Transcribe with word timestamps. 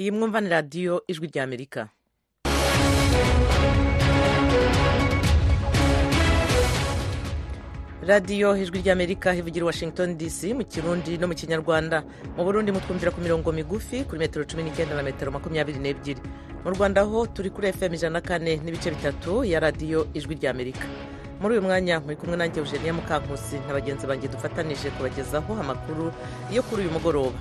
iyi 0.00 0.10
mwumva 0.14 0.38
ni 0.40 0.48
radiyo 0.54 0.94
ijwi 1.10 1.26
ry'amerika 1.32 1.80
radiyo 8.06 8.56
ijwi 8.56 8.78
ry'amerika 8.82 9.34
ivugira 9.34 9.64
i 9.64 9.66
washington 9.66 10.16
dc 10.18 10.42
mu 10.56 10.64
kirundi 10.64 11.18
no 11.18 11.26
mu 11.28 11.34
kinyarwanda. 11.34 12.02
Mu 12.36 12.44
burundi 12.44 12.72
mutwumvira 12.72 13.10
ku 13.10 13.20
mirongo 13.20 13.52
migufi 13.52 14.04
kuri 14.04 14.18
metero 14.18 14.44
cumi 14.44 14.62
n'icyenda 14.62 14.94
na 14.96 15.02
metero 15.02 15.30
makumyabiri 15.30 15.78
n'ebyiri. 15.78 16.20
Mu 16.64 16.70
rwanda 16.70 17.02
ho 17.04 17.26
turi 17.26 17.50
kuri 17.50 17.72
fm 17.72 17.94
ijana 17.94 18.12
na 18.12 18.20
kane 18.20 18.56
n'ibice 18.56 18.90
bitatu 18.90 19.44
ya 19.44 19.60
radiyo 19.60 20.06
ijwi 20.14 20.34
ry'amerika 20.34 20.86
muri 21.40 21.54
uyu 21.56 21.62
mwanya 21.62 22.00
muri 22.00 22.16
kumwe 22.16 22.36
nanjye 22.36 22.60
eugenia 22.60 22.92
mukankusi 22.92 23.56
na 23.68 23.72
bagenzi 23.72 24.06
banjye 24.06 24.28
dufatanije 24.28 24.90
kubagezaho 24.90 25.52
amakuru 25.60 26.12
yo 26.52 26.62
kuri 26.62 26.82
uyu 26.82 26.92
mugoroba. 26.92 27.38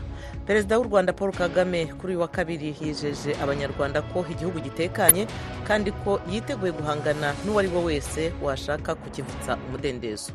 Perezida 0.49 0.77
w'u 0.77 0.83
rwanda 0.89 1.13
paul 1.13 1.31
kagame 1.31 1.85
kuri 1.85 2.13
uyu 2.13 2.21
wa 2.21 2.27
kabiri 2.27 2.67
yijeje 2.81 3.31
abanyarwanda 3.43 4.01
ko 4.01 4.25
igihugu 4.33 4.59
gitekanye 4.67 5.23
kandi 5.67 5.89
ko 6.01 6.11
yiteguye 6.31 6.71
guhangana 6.79 7.27
n'uwo 7.45 7.59
ari 7.61 7.69
we 7.73 7.81
wese 7.89 8.21
washaka 8.41 8.95
kukivutsa 9.01 9.51
umudendezo 9.67 10.31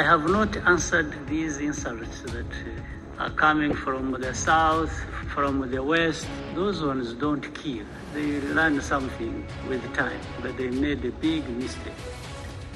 I 0.00 0.02
have 0.02 0.24
not 0.38 0.52
answered 0.72 1.10
these 1.32 1.54
insults 1.64 2.20
that 2.34 2.50
uh, 2.68 3.22
are 3.24 3.34
coming 3.36 3.72
from 3.74 4.12
the 4.20 4.34
south, 4.34 4.92
from 5.34 5.54
the 5.70 5.82
west. 5.82 6.26
Those 6.54 6.82
ones 6.84 7.14
don't 7.14 7.46
kill. 7.54 7.86
They 8.12 8.28
learn 8.54 8.82
something 8.82 9.34
with 9.70 9.80
time, 9.96 10.20
but 10.42 10.58
they 10.58 10.68
made 10.68 11.00
a 11.08 11.12
big 11.22 11.42
mistake. 11.62 11.96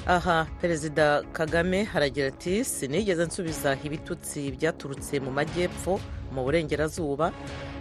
aha 0.06 0.46
perezida 0.60 1.22
kagame 1.32 1.84
haragira 1.84 2.26
ati 2.28 2.64
sinigeze 2.64 3.24
nsubiza 3.26 3.76
ibitutsi 3.84 4.50
byaturutse 4.50 5.20
mu 5.20 5.30
majyepfo 5.30 6.00
mu 6.34 6.42
burengerazuba 6.44 7.32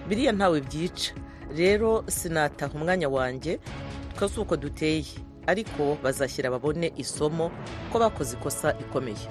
biriya 0.07 0.31
ntawe 0.31 0.61
byica. 0.61 1.15
Rero 1.55 2.03
sinataha 2.07 2.73
umwanya 2.75 3.09
wanjye 3.09 3.59
twese 4.15 4.39
uko 4.39 4.55
duteye. 4.57 5.05
Ariko 5.47 5.97
bazashyira 6.03 6.51
babone 6.51 6.93
isomo 6.97 7.51
ko 7.91 7.99
bakoze 7.99 8.37
ikosa 8.37 8.71
ikomeye. 8.79 9.25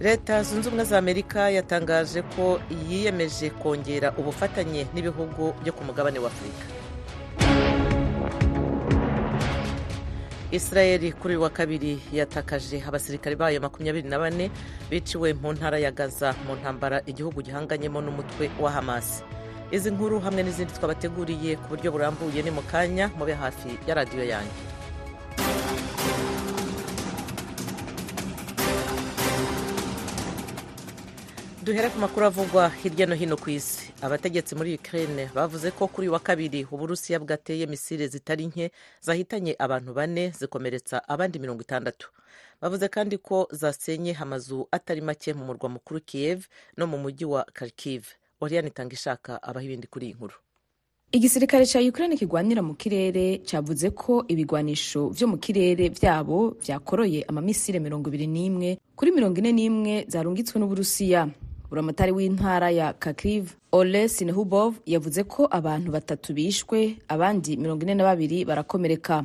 Leta 0.00 0.42
zunze 0.42 0.68
ubumwe 0.68 0.84
za 0.84 0.98
amerika 0.98 1.50
yatangaje 1.50 2.22
ko 2.22 2.60
yiyemeje 2.88 3.50
kongera 3.50 4.12
ubufatanye 4.18 4.86
n'ibihugu 4.94 5.54
byo 5.62 5.72
ku 5.72 5.82
mugabane 5.84 6.18
wa 6.20 6.28
afurika. 6.28 6.75
Israel 10.56 11.12
kuri 11.12 11.36
wa 11.36 11.50
kabiri 11.50 12.00
yatakaje 12.12 12.82
abasirikare 12.88 13.36
bayo 13.36 13.60
makumyabiri 13.60 14.08
na 14.08 14.18
bane 14.18 14.50
biciwe 14.90 15.32
mu 15.36 15.52
ntara 15.52 15.78
ya 15.78 15.92
gaza 15.92 16.34
mu 16.48 16.56
ntambara 16.56 17.02
igihugu 17.06 17.42
gihanganyemo 17.42 18.00
n'umutwe 18.00 18.50
wa 18.60 18.70
hamas. 18.72 19.22
Izi 19.70 19.90
nkuru 19.90 20.20
hamwe 20.20 20.42
n'izindi 20.42 20.72
twabateguriye 20.72 21.56
ku 21.60 21.66
buryo 21.68 21.92
burambuye 21.92 22.40
ni 22.42 22.50
mu 22.50 22.62
kanya 22.72 23.10
mube 23.18 23.34
hafi 23.34 23.76
ya 23.86 23.94
radiyo 23.94 24.24
yanjye. 24.24 24.75
Duhere 31.66 31.88
ku 31.90 31.98
makuru 31.98 32.26
avugwa 32.26 32.68
hirya 32.68 33.06
no 33.06 33.14
hino 33.14 33.36
ku 33.36 33.50
isi. 33.50 33.92
Abategetsi 34.02 34.54
muri 34.54 34.74
ukraine 34.74 35.30
bavuze 35.34 35.70
ko 35.70 35.88
kuri 35.88 36.08
wa 36.08 36.18
kabiri 36.18 36.66
uburusiya 36.70 37.18
bwateye 37.20 37.66
misile 37.66 38.06
zitari 38.08 38.46
nke 38.46 38.70
zahitanye 39.00 39.56
abantu 39.58 39.94
bane 39.94 40.30
zikomeretsa 40.30 41.08
abandi 41.08 41.38
mirongo 41.38 41.62
itandatu. 41.62 42.10
Bavuze 42.60 42.88
kandi 42.88 43.18
ko 43.18 43.48
zasenye 43.50 44.14
amazu 44.20 44.68
atari 44.70 45.00
make 45.00 45.34
mu 45.34 45.44
murwa 45.44 45.68
mukuru 45.68 46.00
kiev 46.00 46.46
no 46.76 46.86
mu 46.86 46.98
mujyi 46.98 47.24
wa 47.24 47.44
kharkiv. 47.52 48.04
Oriane 48.40 48.68
itanga 48.68 48.92
ishaka 48.94 49.42
abaho 49.42 49.66
ibindi 49.66 49.86
kuri 49.86 50.06
iyi 50.06 50.14
nkuru. 50.14 50.34
Igisirikare 51.12 51.66
cya 51.66 51.80
ukraine 51.80 52.16
kirwanira 52.16 52.62
mu 52.62 52.74
kirere 52.74 53.38
cyavuze 53.46 53.90
ko 53.90 54.24
ibigwanisho 54.28 55.08
vyo 55.08 55.26
mu 55.28 55.38
kirere 55.38 55.88
vyabo 55.88 56.56
vyakoroye 56.62 57.24
amamisile 57.28 57.78
mirongo 57.80 58.08
ibiri 58.10 58.26
n'imwe 58.26 58.78
kuri 58.96 59.10
mirongo 59.12 59.38
ine 59.38 59.52
n'imwe 59.52 60.04
zarungitswe 60.08 60.58
n'uburusiya. 60.60 61.28
Buramatari 61.70 62.12
w'intara 62.12 62.70
ya 62.70 62.92
Kharkiv 62.92 63.50
Ole 63.72 64.08
Sinehubov 64.08 64.74
yavuze 64.86 65.24
ko 65.24 65.48
abantu 65.50 65.92
batatu 65.92 66.32
bishwe 66.34 66.96
abandi 67.08 67.56
mirongo 67.56 67.82
ine 67.82 67.94
na 67.94 68.04
babiri 68.04 68.44
barakomereka. 68.44 69.24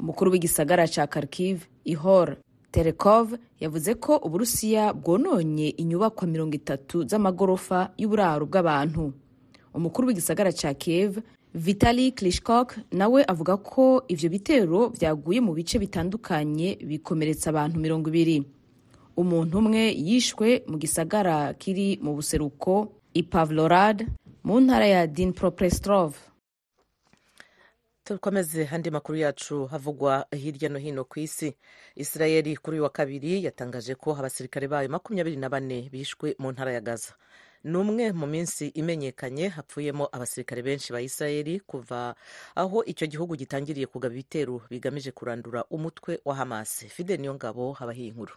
Umukuru 0.00 0.32
w'igisagara 0.32 0.86
ca 0.86 1.06
Kharkiv 1.06 1.64
Ihor 1.84 2.36
Terekov 2.72 3.32
yavuze 3.60 3.94
ko 3.94 4.16
uburusiya 4.16 4.92
bwononye 4.92 5.68
inyubakwa 5.68 6.28
mirongo 6.28 6.54
itatu 6.56 7.04
z'amagorofa 7.08 7.90
y'uburaro 7.98 8.46
bw'abantu. 8.46 9.12
Umukuru 9.74 10.08
w'igisagara 10.08 10.52
ca 10.52 10.74
Kiev 10.74 11.18
Vitali 11.54 12.12
Klitschko 12.12 12.66
nawe 12.92 13.24
avuga 13.24 13.56
ko 13.56 14.04
ivyo 14.08 14.28
bitero 14.30 14.88
vyaguye 14.92 15.40
mu 15.40 15.54
bice 15.56 15.78
bitandukanye 15.80 16.76
bikomeretsa 16.84 17.48
abantu 17.50 17.80
mirongo 17.80 18.08
ibiri. 18.12 18.44
Umuntu 19.16 19.58
umwe 19.58 19.82
yishwe 20.08 20.48
mu 20.70 20.76
gisagara 20.78 21.54
kiri 21.54 21.98
mu 22.04 22.14
buseruko 22.16 22.72
i 23.14 23.22
Pavlorad 23.22 23.98
mu 24.46 24.60
ntara 24.60 24.86
ya 24.86 25.06
Dnipropetrovsk. 25.06 26.20
Tukomeze 28.04 28.68
andi 28.72 28.90
makuru 28.90 29.18
yacu 29.18 29.66
havugwa 29.66 30.26
hirya 30.30 30.68
no 30.68 30.78
hino 30.78 31.04
ku 31.04 31.18
isi. 31.20 31.56
Israeli 31.96 32.56
kuri 32.56 32.76
uyu 32.76 32.82
wa 32.82 32.90
kabiri 32.90 33.44
yatangaje 33.44 33.94
ko 33.94 34.14
abasirikare 34.14 34.68
bayo 34.68 34.88
makumyabiri 34.88 35.36
na 35.36 35.48
bane 35.48 35.88
bishwe 35.92 36.36
mu 36.38 36.52
ntara 36.52 36.72
ya 36.72 36.80
gaza. 36.80 37.12
Ni 37.64 37.76
umwe 37.76 38.12
mu 38.12 38.26
minsi 38.26 38.68
imenyekanye 38.78 39.48
hapfuyemo 39.48 40.06
abasirikare 40.12 40.62
benshi 40.62 40.92
ba 40.92 41.00
israeli 41.02 41.60
kuva 41.60 42.14
aho 42.54 42.84
icyo 42.86 43.06
gihugu 43.10 43.34
gitangiriye 43.36 43.86
kugaba 43.90 44.14
ibitero 44.14 44.62
bigamije 44.70 45.10
kurandura 45.10 45.64
umutwe 45.70 46.20
wa 46.24 46.34
hamas. 46.38 46.86
Fide 46.86 47.16
niyo 47.16 47.34
ngabo 47.34 47.72
habaho 47.72 47.98
iyi 48.00 48.10
nkuru 48.14 48.34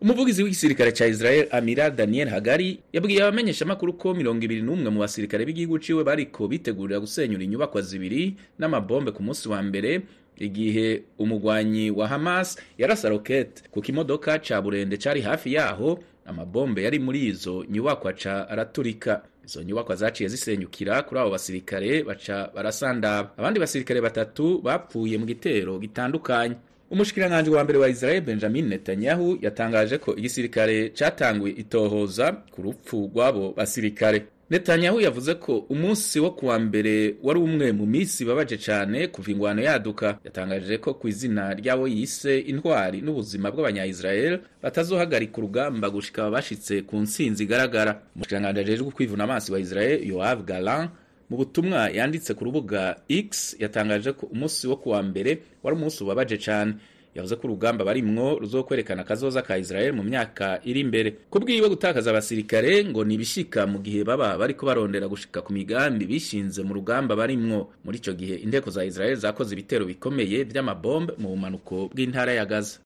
umuvugizi 0.00 0.42
w'igisirikare 0.42 0.92
cya 0.92 1.06
israel 1.06 1.46
amira 1.50 1.90
daniel 1.90 2.28
hagari 2.28 2.78
yabwiye 2.92 3.22
abamenyeshamakuru 3.22 3.92
ko 3.92 4.14
mirongo 4.14 4.44
ibiri 4.44 4.62
n'umwe 4.62 4.90
mu 4.90 5.00
basirikare 5.00 5.46
b'igihugu 5.46 5.78
ciwe 5.78 6.02
bariko 6.04 6.48
bitegurira 6.48 7.00
gusenyura 7.00 7.42
inyubakwa 7.44 7.80
zibiri 7.82 8.34
n'amabombe 8.58 9.10
ku 9.14 9.22
munsi 9.22 9.48
wa 9.48 9.62
mbere 9.62 10.02
igihe 10.38 11.02
umugwanyi 11.18 11.90
wa 11.94 12.08
hamas 12.10 12.58
yarasa 12.78 13.08
rokete 13.08 13.62
ku 13.70 13.78
kimodoka 13.80 14.38
ca 14.42 14.58
burende 14.62 14.96
cari 14.98 15.20
hafi 15.22 15.54
yaho 15.54 16.02
amabombe 16.26 16.82
yari 16.82 16.98
muri 16.98 17.26
izo 17.30 17.64
nyubakwa 17.70 18.12
ca 18.12 18.48
araturika. 18.50 19.22
Izo 19.46 19.62
nyubakwa 19.62 19.96
zaciye 19.96 20.28
zisenyukira 20.28 21.02
kuri 21.02 21.20
abo 21.20 21.30
basirikare 21.30 22.02
baca 22.02 22.48
barasandaba. 22.54 23.30
Abandi 23.36 23.60
basirikare 23.60 24.00
batatu 24.00 24.58
bapfuye 24.64 25.18
mu 25.20 25.26
gitero 25.28 25.76
gitandukanye. 25.78 26.56
Umushikiranganji 26.94 27.50
wa 27.50 27.64
mbere 27.64 27.78
wa 27.78 27.88
Israel 27.88 28.20
Benjamin 28.20 28.68
Netanyahu 28.68 29.38
yatangaje 29.42 29.98
ko 29.98 30.16
igisirikare 30.16 30.88
catanguye 30.88 31.52
itohoza 31.54 32.32
ku 32.32 32.62
rupfu 32.62 33.10
rw'abo 33.14 33.52
basirikare. 33.56 34.22
Netanyahu 34.50 35.00
yavuze 35.00 35.34
ko 35.34 35.58
umunsi 35.68 36.20
wo 36.20 36.30
kuwa 36.30 36.58
mbere 36.58 37.14
wari 37.22 37.40
umwe 37.40 37.72
mu 37.72 37.86
minsi 37.86 38.24
babaje 38.24 38.56
cyane 38.58 39.08
kuva 39.08 39.30
ingwano 39.30 39.62
yaduka. 39.62 40.18
Yatangaje 40.24 40.78
ko 40.78 40.94
ku 40.94 41.08
izina 41.08 41.54
ry'abo 41.54 41.88
yise 41.88 42.38
intwari 42.38 43.00
n'ubuzima 43.02 43.50
bw'abanya-Israel 43.50 44.38
batazohagarika 44.62 45.38
urugamba 45.38 45.90
gushika 45.90 46.30
bashitse 46.30 46.82
ku 46.86 46.96
ntsinzi 47.02 47.42
igaragara. 47.42 47.98
Umushikiranganji 48.14 48.60
ajejwe 48.60 48.90
kwivuna 48.94 49.24
amaso 49.24 49.52
wa 49.52 49.58
Israel 49.60 49.98
Yoav 50.08 50.44
Gallant 50.46 50.90
mu 51.30 51.36
butumwa 51.36 51.88
yanditse 51.90 52.34
ku 52.34 52.44
rubuga 52.44 52.96
X 53.08 53.56
yatangaje 53.58 54.12
ko 54.12 54.26
umunsi 54.32 54.66
wo 54.68 54.76
kuwa 54.76 55.02
mbere 55.02 55.38
wari 55.62 55.76
umunsi 55.76 56.04
ubabaje 56.04 56.36
cyane 56.38 56.74
yavuze 57.14 57.36
ko 57.38 57.46
urugamba 57.46 57.84
barimwo 57.86 58.38
ruzokwerekana 58.42 59.02
akazoza 59.06 59.42
ka 59.42 59.54
Israel 59.58 59.94
mu 59.94 60.02
myaka 60.02 60.58
iri 60.66 60.80
imbere 60.82 61.10
kubwiwe 61.30 61.68
gutakaza 61.70 62.10
abasirikare 62.10 62.84
ngo 62.90 63.04
nibishika 63.06 63.66
mu 63.70 63.78
gihe 63.78 64.02
baba 64.04 64.34
bariko 64.38 64.66
barondera 64.66 65.06
gushika 65.08 65.38
ku 65.42 65.52
migambi 65.54 66.06
bishinze 66.10 66.62
mu 66.66 66.74
rugamba 66.74 67.14
barimwo. 67.16 67.70
Muri 67.86 67.98
ico 68.02 68.12
gihe 68.18 68.34
inteko 68.42 68.70
za 68.70 68.82
Israel 68.84 69.14
zakoze 69.16 69.54
ibitero 69.54 69.86
bikomeye 69.86 70.42
vy'amabombe 70.44 71.14
mu 71.18 71.28
bumanuko 71.38 71.86
bw'intara 71.94 72.34
ya 72.34 72.44
Gaza. 72.50 72.78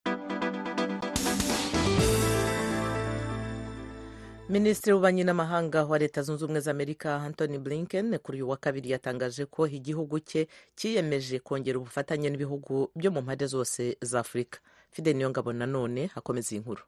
Minisitiri 4.48 4.92
w'ububanyi 4.92 5.24
n'amahanga 5.24 5.84
wa 5.84 5.98
leta 5.98 6.22
zunze 6.22 6.44
ubumwe 6.44 6.60
za 6.60 6.70
amerika 6.70 7.16
anthony 7.22 7.58
blinken 7.58 8.18
kuri 8.18 8.38
uyu 8.38 8.48
wa 8.50 8.56
kabiri 8.56 8.90
yatangaje 8.90 9.44
ko 9.46 9.66
igihugu 9.66 10.20
cye 10.20 10.48
cyiyemeje 10.76 11.38
kongera 11.38 11.78
ubufatanye 11.78 12.30
n'ibihugu 12.30 12.90
byo 12.96 13.10
mu 13.10 13.20
mpande 13.22 13.46
zose 13.46 13.96
za 14.00 14.20
afurika 14.20 14.58
fide 14.90 15.12
niyo 15.12 15.30
ngabo 15.30 15.52
nanone 15.52 16.06
hakomeza 16.14 16.48
iyi 16.54 16.60
nkuru 16.60 16.82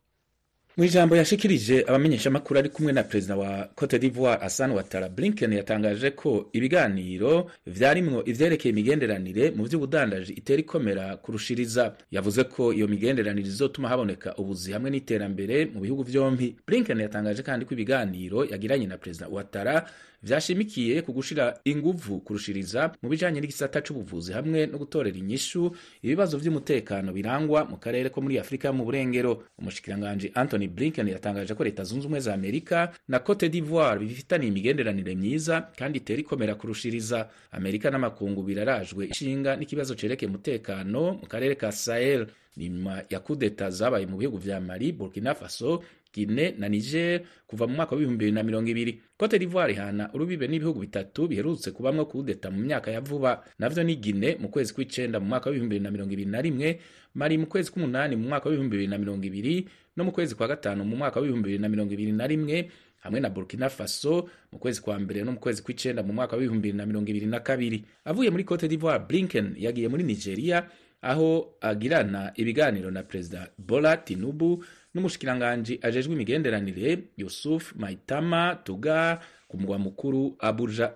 mu 0.77 0.85
ijambo 0.85 1.17
yashikirije 1.17 1.85
abamenyeshamakuru 1.89 2.59
ari 2.59 2.69
kumwe 2.69 2.93
na 2.93 3.03
perezida 3.03 3.37
wa 3.37 3.69
cote 3.75 3.99
d'ivoire 3.99 4.41
Hassan 4.41 4.71
Ouattara 4.71 5.09
Blinken 5.09 5.53
yatangaje 5.53 6.11
ko 6.11 6.49
ibiganiro 6.53 7.51
vyarimwo 7.67 8.25
ivyerekeye 8.25 8.71
imigenderanire 8.73 9.51
mu 9.51 9.65
vy'ubudandaji 9.65 10.33
itera 10.33 10.61
ikomera 10.61 11.17
kurushiriza. 11.17 11.95
Yavuze 12.11 12.45
ko 12.45 12.73
iyo 12.73 12.89
migenderanire 12.89 13.49
izotuma 13.49 13.89
haboneka 13.89 14.35
ubuzi 14.37 14.73
hamwe 14.73 14.91
n'iterambere 14.91 15.67
mu 15.75 15.81
bihugu 15.81 16.03
vyompi. 16.03 16.57
Blinken 16.67 17.01
yatangaje 17.01 17.43
kandi 17.43 17.65
ko 17.67 17.75
ibiganiro 17.75 18.45
yagiranye 18.45 18.87
na 18.87 18.97
perezida 18.99 19.27
Ouattara 19.29 19.85
vyashimikiye 20.23 21.03
ku 21.03 21.13
gushira 21.13 21.61
inguvu 21.65 22.21
kurushiriza 22.21 22.93
mu 23.03 23.09
bijanye 23.09 23.41
n'igisata 23.41 23.81
c'ubuvuzi 23.81 24.33
hamwe 24.33 24.67
no 24.67 24.79
gutorera 24.79 25.17
inyishu 25.19 25.73
ibibazo 26.03 26.39
vy'umutekano 26.39 27.13
birangwa 27.13 27.65
mu 27.65 27.77
karere 27.77 28.09
ko 28.13 28.21
muri 28.21 28.39
Afurika 28.39 28.73
mu 28.73 28.85
burengero. 28.85 29.43
Umushikiranganji 29.59 30.31
Anthony 30.35 30.69
Blinken 30.69 31.09
yatangaje 31.09 31.55
ko 31.55 31.65
leta 31.65 31.85
zunze 31.85 32.07
ubumwe 32.07 32.21
za 32.21 32.35
Amerika 32.35 32.93
na 33.09 33.19
Cote 33.19 33.49
d'Ivoire 33.49 34.01
bifitaniye 34.01 34.49
imigenderanire 34.53 35.15
myiza 35.15 35.69
kandi 35.77 35.99
itera 35.99 36.21
ikomera 36.21 36.55
kurushiriza. 36.55 37.29
Amerika 37.53 37.91
n'amakungu 37.91 38.43
birarajwe 38.43 39.07
ishinga 39.11 39.57
n'ikibazo 39.57 39.95
cerekeye 39.95 40.29
umutekano 40.29 41.13
mu 41.21 41.27
karere 41.27 41.55
ka 41.55 41.73
Sahel. 41.73 42.27
Nyuma 42.57 43.03
ya 43.11 43.21
kudeta 43.21 43.71
zabaye 43.71 44.07
mu 44.07 44.17
bihugu 44.19 44.37
vya 44.39 44.61
Mali, 44.61 44.93
Burkina 44.93 45.35
Faso 45.35 45.83
Guinea 46.15 46.53
na 46.59 46.69
Niger 46.69 47.21
kuva 47.47 47.67
mu 47.67 47.75
mwaka 47.75 47.95
w'ibihumbi 47.95 48.25
bibiri 48.25 48.33
na 48.35 48.43
mirongo 48.43 48.69
ibiri. 48.71 49.03
Cote 49.17 49.39
d'Ivoire 49.39 49.73
ihana 49.73 50.11
urubibe 50.15 50.49
n'ibihugu 50.49 50.81
bitatu 50.81 51.29
biherutse 51.29 51.71
kubamwo 51.71 52.05
kudeta 52.07 52.51
mu 52.51 52.59
myaka 52.59 52.91
ya 52.91 53.01
vuba, 53.01 53.45
navyo 53.59 53.83
ni 53.85 53.97
Guinea 53.97 54.37
mu 54.39 54.49
kwezi 54.49 54.75
kw'icenda 54.75 55.21
mu 55.21 55.27
mwaka 55.27 55.51
w'ibihumbi 55.51 55.79
bibiri 55.79 56.81
Mali 57.15 57.39
mu 57.39 57.47
kwezi 57.47 57.71
kw'umunani 57.71 58.17
mu 58.17 58.29
mwaka 58.29 58.49
w'ibihumbi 58.49 58.87
bibiri 59.21 59.69
no 59.97 60.05
mu 60.05 60.13
kwezi 60.13 60.35
kwa 60.35 60.49
gatanu 60.49 60.85
mu 60.85 60.97
mwaka 60.97 61.21
w'ibihumbi 61.21 61.59
bibiri 61.59 62.71
hamwe 63.01 63.21
na 63.21 63.31
Burkina 63.31 63.69
Faso 63.69 64.29
mu 64.53 64.59
kwezi 64.59 64.81
kwa 64.83 64.99
mbere 64.99 65.25
no 65.25 65.33
mu 65.33 65.39
kwezi 65.39 65.63
kw'icenda 65.63 66.03
mu 66.03 66.13
mwaka 66.13 66.37
w'ibihumbi 66.37 66.73
bibiri. 66.73 67.85
Avuye 68.05 68.31
muri 68.31 68.45
Cote 68.45 68.69
d'Ivoire, 68.69 69.05
Blinken 69.09 69.55
yagiye 69.59 69.89
muri 69.89 70.03
Nigeria 70.05 70.69
aho 71.03 71.55
agirana 71.61 72.33
ibiganiro 72.37 72.91
na 72.91 73.03
perezida 73.03 73.49
Bola 73.59 73.97
Tinubu 73.97 74.65
n'umushikiranganji 74.95 75.79
ajejwe 75.83 76.13
imigenderanire 76.15 76.99
Yusuf 77.17 77.75
Maitama 77.77 78.55
Tuga 78.65 79.21
ku 79.49 79.59
mugwa 79.59 79.79
mukuru 79.79 80.37
Abuja. 80.39 80.93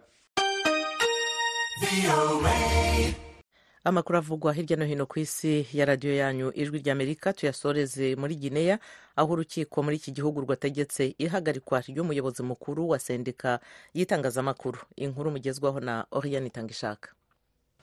amakuru 3.84 4.18
avugwa 4.18 4.52
hirya 4.52 4.76
no 4.76 4.84
hino 4.84 5.06
ku 5.06 5.18
isi 5.18 5.66
ya 5.72 5.84
radiyo 5.84 6.14
yanyu. 6.16 6.52
Ijwi 6.54 6.78
ry'amerika 6.78 7.32
tuyasoreze 7.32 8.16
muri 8.16 8.36
gineya 8.36 8.78
aho 9.16 9.32
urukiko 9.32 9.82
muri 9.82 9.96
iki 9.96 10.12
gihugu 10.12 10.40
rwategetse 10.40 11.14
ihagarikwa 11.18 11.80
ry'umuyobozi 11.80 12.42
mukuru 12.42 12.88
wa 12.88 12.98
sendika 12.98 13.60
y'itangazamakuru. 13.94 14.78
Inkuru 14.96 15.30
mugezwaho 15.30 15.80
na 15.80 16.06
oriyani 16.10 16.46
itangishaka 16.46 17.10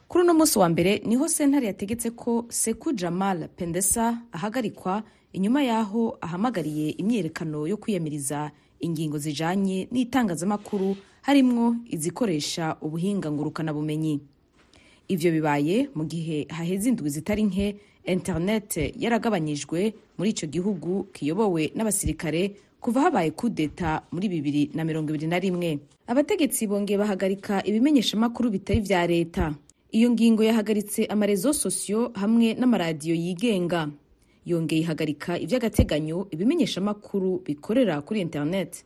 kuri 0.07 0.23
uno 0.23 0.33
munsi 0.33 0.59
wa 0.59 0.69
mbere 0.69 0.99
ni 1.05 1.15
ho 1.15 1.27
sentare 1.27 1.67
yategetse 1.67 2.11
ko 2.11 2.45
seku 2.49 2.93
jamal 2.93 3.47
pendesa 3.47 4.17
ahagarikwa 4.31 5.03
inyuma 5.33 5.63
y'aho 5.63 6.17
ahamagariye 6.21 6.89
imyiyerekano 7.01 7.67
yo 7.67 7.77
kwiyamiriza 7.77 8.51
ingingo 8.79 9.17
zijanye 9.17 9.87
n'itangazamakuru 9.91 10.95
harimwo 11.21 11.75
izikoresha 11.89 12.75
ubuhinga 12.81 13.31
ngurukanabumenyi. 13.31 14.19
Ivyo 15.07 15.31
bibaye 15.31 15.89
mu 15.95 16.03
gihe 16.05 16.47
haheze 16.49 16.89
indwi 16.89 17.09
zitari 17.09 17.43
nke 17.43 17.75
interinete 18.05 18.93
yaragabanyijwe 18.99 19.93
muri 20.17 20.29
ico 20.29 20.47
gihugu 20.47 21.03
kiyobowe 21.13 21.71
n'abasirikare 21.75 22.55
kuva 22.81 23.01
habaye 23.01 23.31
kudeta 23.31 24.01
muri 24.11 24.29
bibiri 24.29 24.71
na 24.73 24.83
mirongo 24.83 25.09
ibiri 25.13 25.27
na 25.27 25.39
rimwe. 25.39 25.79
Abategetsi 26.07 26.67
bongeye 26.67 26.97
bahagarika 26.97 27.61
ibimenyeshamakuru 27.65 28.49
bitari 28.49 28.79
vya 28.81 29.07
leta. 29.07 29.53
Iyo 29.91 30.09
ngingo 30.11 30.43
yahagaritse 30.43 31.05
amarezo 31.05 31.53
sosiyo 31.53 32.11
hamwe 32.15 32.53
n'amaradiyo 32.57 33.15
yigenga. 33.15 33.89
Yongeye 34.45 34.81
ihagarika 34.81 35.37
iby'agateganyo 35.39 36.27
ibimenyeshamakuru 36.31 37.41
bikorera 37.45 38.01
kuri 38.01 38.21
interineti 38.21 38.83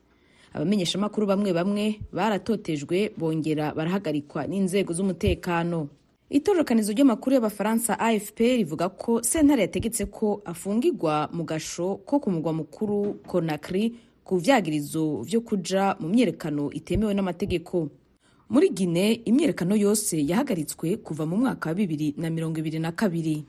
abamenyeshamakuru 0.53 1.27
bamwe 1.27 1.53
bamwe 1.53 1.85
baratotejwe 2.13 3.11
bongera 3.17 3.73
barahagarikwa 3.75 4.47
n'inzego 4.47 4.93
z'umutekano. 4.93 5.87
Itororokanizo 6.29 6.91
ry'amakuru 6.93 7.35
y'abafaransa 7.35 7.99
afp 7.99 8.39
rivuga 8.39 8.89
ko 8.89 9.21
sentare 9.23 9.61
yategetse 9.61 10.05
ko 10.09 10.41
afungirwa 10.45 11.29
mu 11.33 11.43
gasho 11.43 11.99
ko 12.07 12.19
ku 12.19 12.31
mugwa 12.31 12.53
mukuru 12.53 13.19
conakry 13.27 13.93
ku 14.23 14.37
vyagirizo 14.41 15.21
vyo 15.21 15.41
kuja 15.41 15.95
mu 15.99 16.09
myiyerekano 16.09 16.71
itemewe 16.71 17.13
n'amategeko. 17.13 17.89
Muri 18.49 18.69
gine 18.73 19.13
imyiyerekano 19.25 19.75
yose 19.75 20.17
yahagaritswe 20.27 20.97
kuva 20.97 21.25
mu 21.25 21.37
mwaka 21.37 21.69
wa 21.69 21.75
bibiri 21.75 22.13
na 22.17 22.29
mirongo 22.29 22.57
ibiri 22.59 22.79
na 22.79 22.91
kabiri. 22.91 23.43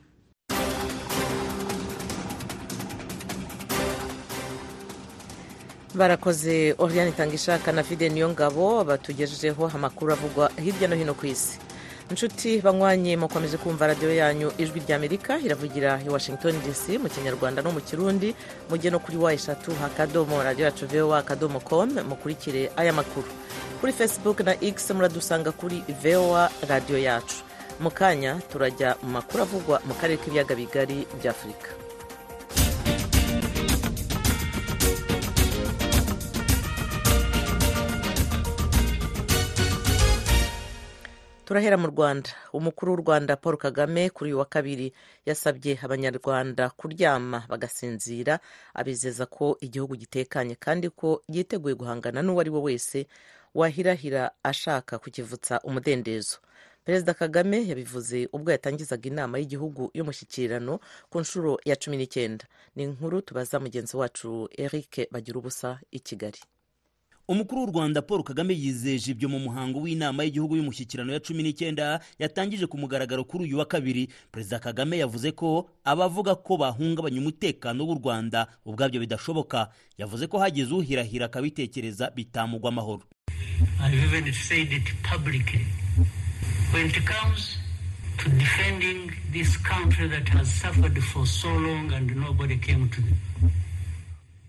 Barakoze 5.97 6.75
oriyani 6.77 7.09
itangishaka 7.11 7.71
na 7.71 7.83
fide 7.83 8.09
niyo 8.09 8.29
ngabo 8.29 8.83
batugejejeho 8.83 9.71
amakuru 9.75 10.13
avugwa 10.13 10.51
hirya 10.63 10.87
no 10.87 10.95
hino 10.95 11.13
ku 11.13 11.25
isi. 11.25 11.59
Inshuti 12.09 12.61
banywanye 12.61 13.17
mukomeje 13.17 13.57
kumva 13.57 13.87
radiyo 13.87 14.15
yanyu 14.15 14.51
ijwi 14.57 14.79
ry'amerika 14.87 15.39
iravugira 15.39 15.99
i 16.05 16.09
washington 16.09 16.55
dc 16.63 16.99
mu 17.03 17.09
kinyarwanda 17.09 17.61
no 17.61 17.71
mu 17.71 17.81
kirundi. 17.81 18.35
Mujye 18.69 18.89
no 18.91 18.99
kuri 18.99 19.17
wa 19.17 19.33
eshatu 19.33 19.71
akadomo 19.85 20.43
radiyo 20.43 20.65
yacu 20.65 20.87
voa 20.87 21.17
akadomo 21.19 21.59
com 21.59 21.89
mukurikire 22.09 22.71
aya 22.77 22.93
makuru. 22.93 23.27
Kuri 23.81 23.91
facebook 23.93 24.39
na 24.39 24.55
x 24.61 24.91
muradusanga 24.91 25.51
kuri 25.51 25.83
voa 26.03 26.49
radiyo 26.69 26.97
yacu. 26.99 27.43
Mu 27.79 27.91
kanya 27.91 28.39
turajya 28.51 28.95
mu 29.03 29.09
makuru 29.09 29.43
avugwa 29.43 29.81
mu 29.85 29.93
karere 29.93 30.17
k'ibiyaga 30.17 30.55
bigari 30.55 31.07
bya 31.19 31.33
turahera 41.47 41.77
mu 41.79 41.87
rwanda. 41.87 42.29
Umukuru 42.53 42.91
w'u 42.91 43.01
rwanda 43.03 43.33
paul 43.43 43.57
kagame 43.57 44.09
kuri 44.09 44.29
uyu 44.29 44.39
wa 44.39 44.45
kabiri 44.45 44.87
yasabye 45.25 45.79
abanyarwanda 45.85 46.63
kuryama 46.79 47.39
bagasinzira 47.51 48.39
abizeza 48.79 49.25
ko 49.25 49.45
igihugu 49.65 49.95
gitekanye 49.95 50.55
kandi 50.65 50.87
ko 50.99 51.23
yiteguye 51.33 51.75
guhangana 51.79 52.19
n'uwo 52.21 52.39
ari 52.43 52.51
we 52.55 52.59
wese 52.67 53.07
wahirahira 53.55 54.31
ashaka 54.43 54.93
kukivutsa 54.99 55.53
umudendezo. 55.63 56.37
Perezida 56.85 57.13
kagame 57.13 57.57
yabivuze 57.69 58.27
ubwo 58.35 58.51
yatangizaga 58.51 59.05
inama 59.11 59.35
y'igihugu 59.39 59.91
y'umushyikirano 59.97 60.73
ku 61.11 61.17
nshuro 61.23 61.51
ya 61.69 61.75
cumi 61.75 61.95
n'icyenda. 61.97 62.45
Ni 62.75 62.83
inkuru 62.83 63.21
tubaza 63.21 63.59
mugenzi 63.59 63.93
wacu 63.97 64.49
eric 64.57 65.07
bagira 65.11 65.39
ubusa 65.39 65.79
i 65.91 65.99
kigali. 65.99 66.39
Umukuru 67.27 67.61
w'u 67.61 67.71
rwanda 67.71 68.01
paul 68.01 68.23
kagame 68.23 68.53
yizeje 68.55 69.11
ibyo 69.11 69.27
mu 69.29 69.39
muhango 69.39 69.77
w'inama 69.83 70.23
y'igihugu 70.23 70.55
y'umushyikirano 70.55 71.11
ya 71.13 71.19
cumi 71.19 71.43
n'icyenda 71.43 71.99
yatangije 72.19 72.65
ku 72.71 72.77
mugaragaro 72.79 73.23
kuri 73.27 73.43
uyu 73.43 73.57
wa 73.59 73.65
kabiri. 73.67 74.07
Perezida 74.31 74.59
kagame 74.59 74.95
yavuze 75.03 75.31
ko 75.35 75.67
abavuga 75.83 76.35
ko 76.39 76.55
bahungabanya 76.57 77.19
umutekano 77.19 77.83
w'u 77.83 77.99
rwanda 77.99 78.47
ubwabyo 78.65 78.99
bidashoboka. 79.03 79.67
Yavuze 79.99 80.27
ko 80.31 80.39
hageze 80.39 80.71
uhirahira 80.73 81.25
akabitekereza 81.27 82.11
bitamugwa 82.15 82.69
amahoro. 82.71 83.03
To 88.17 88.29
defending 88.29 89.11
this 89.31 89.57
country 89.61 90.07
that 90.09 90.27
has 90.29 90.49
suffered 90.49 90.97
for 91.13 91.23
so 91.27 91.49
long 91.53 91.93
and 91.93 92.09
nobody 92.17 92.57
came 92.57 92.89
to. 92.89 93.01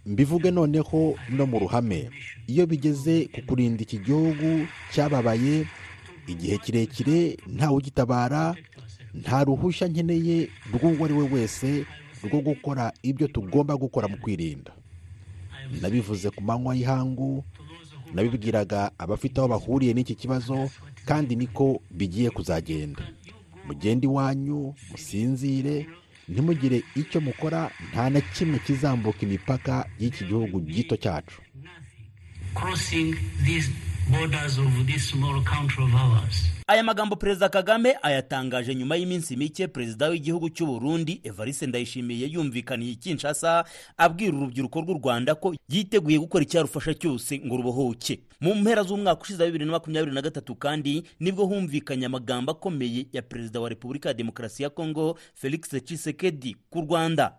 Mbivuge 0.09 0.51
noneho 0.51 1.15
no 1.31 1.47
mu 1.47 1.59
ruhame. 1.59 2.11
Iyo 2.49 2.67
bigeze 2.67 3.29
ku 3.33 3.41
kurinda 3.47 3.83
iki 3.85 3.99
gihugu 3.99 4.67
cyababaye 4.93 5.67
igihe 6.27 6.57
kirekire 6.59 7.37
ntawe 7.47 7.77
ugitabara 7.77 8.55
nta 9.15 9.45
ruhushya 9.45 9.89
nkeneye 9.89 10.49
rw'uwo 10.73 11.05
ari 11.05 11.15
we 11.15 11.25
wese 11.33 11.85
rwo 12.25 12.41
gukora 12.41 12.93
ibyo 13.03 13.29
tugomba 13.29 13.77
gukora 13.77 14.09
mu 14.09 14.17
kwirinda. 14.17 14.73
Nabivuze 15.81 16.31
ku 16.33 16.41
manywa 16.43 16.73
y'ihangu 16.77 17.45
nabibwiraga 18.15 18.91
abafite 18.99 19.37
aho 19.39 19.49
bahuriye 19.49 19.93
n'iki 19.95 20.15
kibazo 20.17 20.71
kandi 21.05 21.37
niko 21.37 21.81
bigiye 21.93 22.31
kuzagenda. 22.31 23.05
Mugende 23.69 24.07
iwanyu 24.09 24.73
musinzire 24.91 25.87
ntimugire 26.29 26.83
icyo 26.97 27.21
mukora 27.21 27.71
nta 27.93 28.11
na 28.11 28.21
kimwe 28.21 28.59
kizambuka 28.59 29.19
imipaka 29.23 29.87
y'iki 30.01 30.25
gihugu 30.25 30.61
gito 30.61 30.97
cyacu. 30.97 31.41
Aya 36.67 36.83
magambo 36.83 37.17
perezida 37.17 37.49
kagame 37.49 37.97
ayatangaje 38.03 38.75
nyuma 38.75 38.97
y'iminsi 38.97 39.37
mike 39.37 39.69
perezida 39.69 40.09
w'igihugu 40.09 40.49
cy'u 40.51 40.67
burundi 40.67 41.21
evariste 41.25 41.67
ndayishimiye 41.67 42.27
yumvikaniye 42.29 42.93
i 42.93 42.97
kinshasa 42.97 43.65
abwira 43.97 44.37
urubyiruko 44.37 44.81
rw'u 44.81 44.95
rwanda 44.99 45.35
ko 45.35 45.55
yiteguye 45.69 46.19
gukora 46.19 46.45
icyarufasha 46.45 46.95
cyose 46.95 47.39
ngo 47.47 47.57
rubohoke. 47.57 48.21
Mu 48.41 48.55
mpera 48.55 48.83
z'umwaka 48.83 49.23
ushize 49.23 49.43
wa 49.43 49.47
bibiri 49.47 49.65
na 49.65 49.73
makumyabiri 49.73 50.15
na 50.15 50.23
gatatu 50.23 50.55
kandi 50.55 51.03
ni 51.21 51.33
bwo 51.33 51.45
humvikanye 51.47 52.07
amagambo 52.07 52.53
akomeye 52.53 53.07
ya 53.13 53.23
perezida 53.23 53.61
wa 53.61 53.69
repubulika 53.69 54.09
ya 54.09 54.15
demokarasi 54.15 54.63
ya 54.63 54.71
kongo 54.71 55.19
felix 55.35 55.69
tshisekedi 55.85 56.57
ku 56.71 56.81
rwanda. 56.81 57.33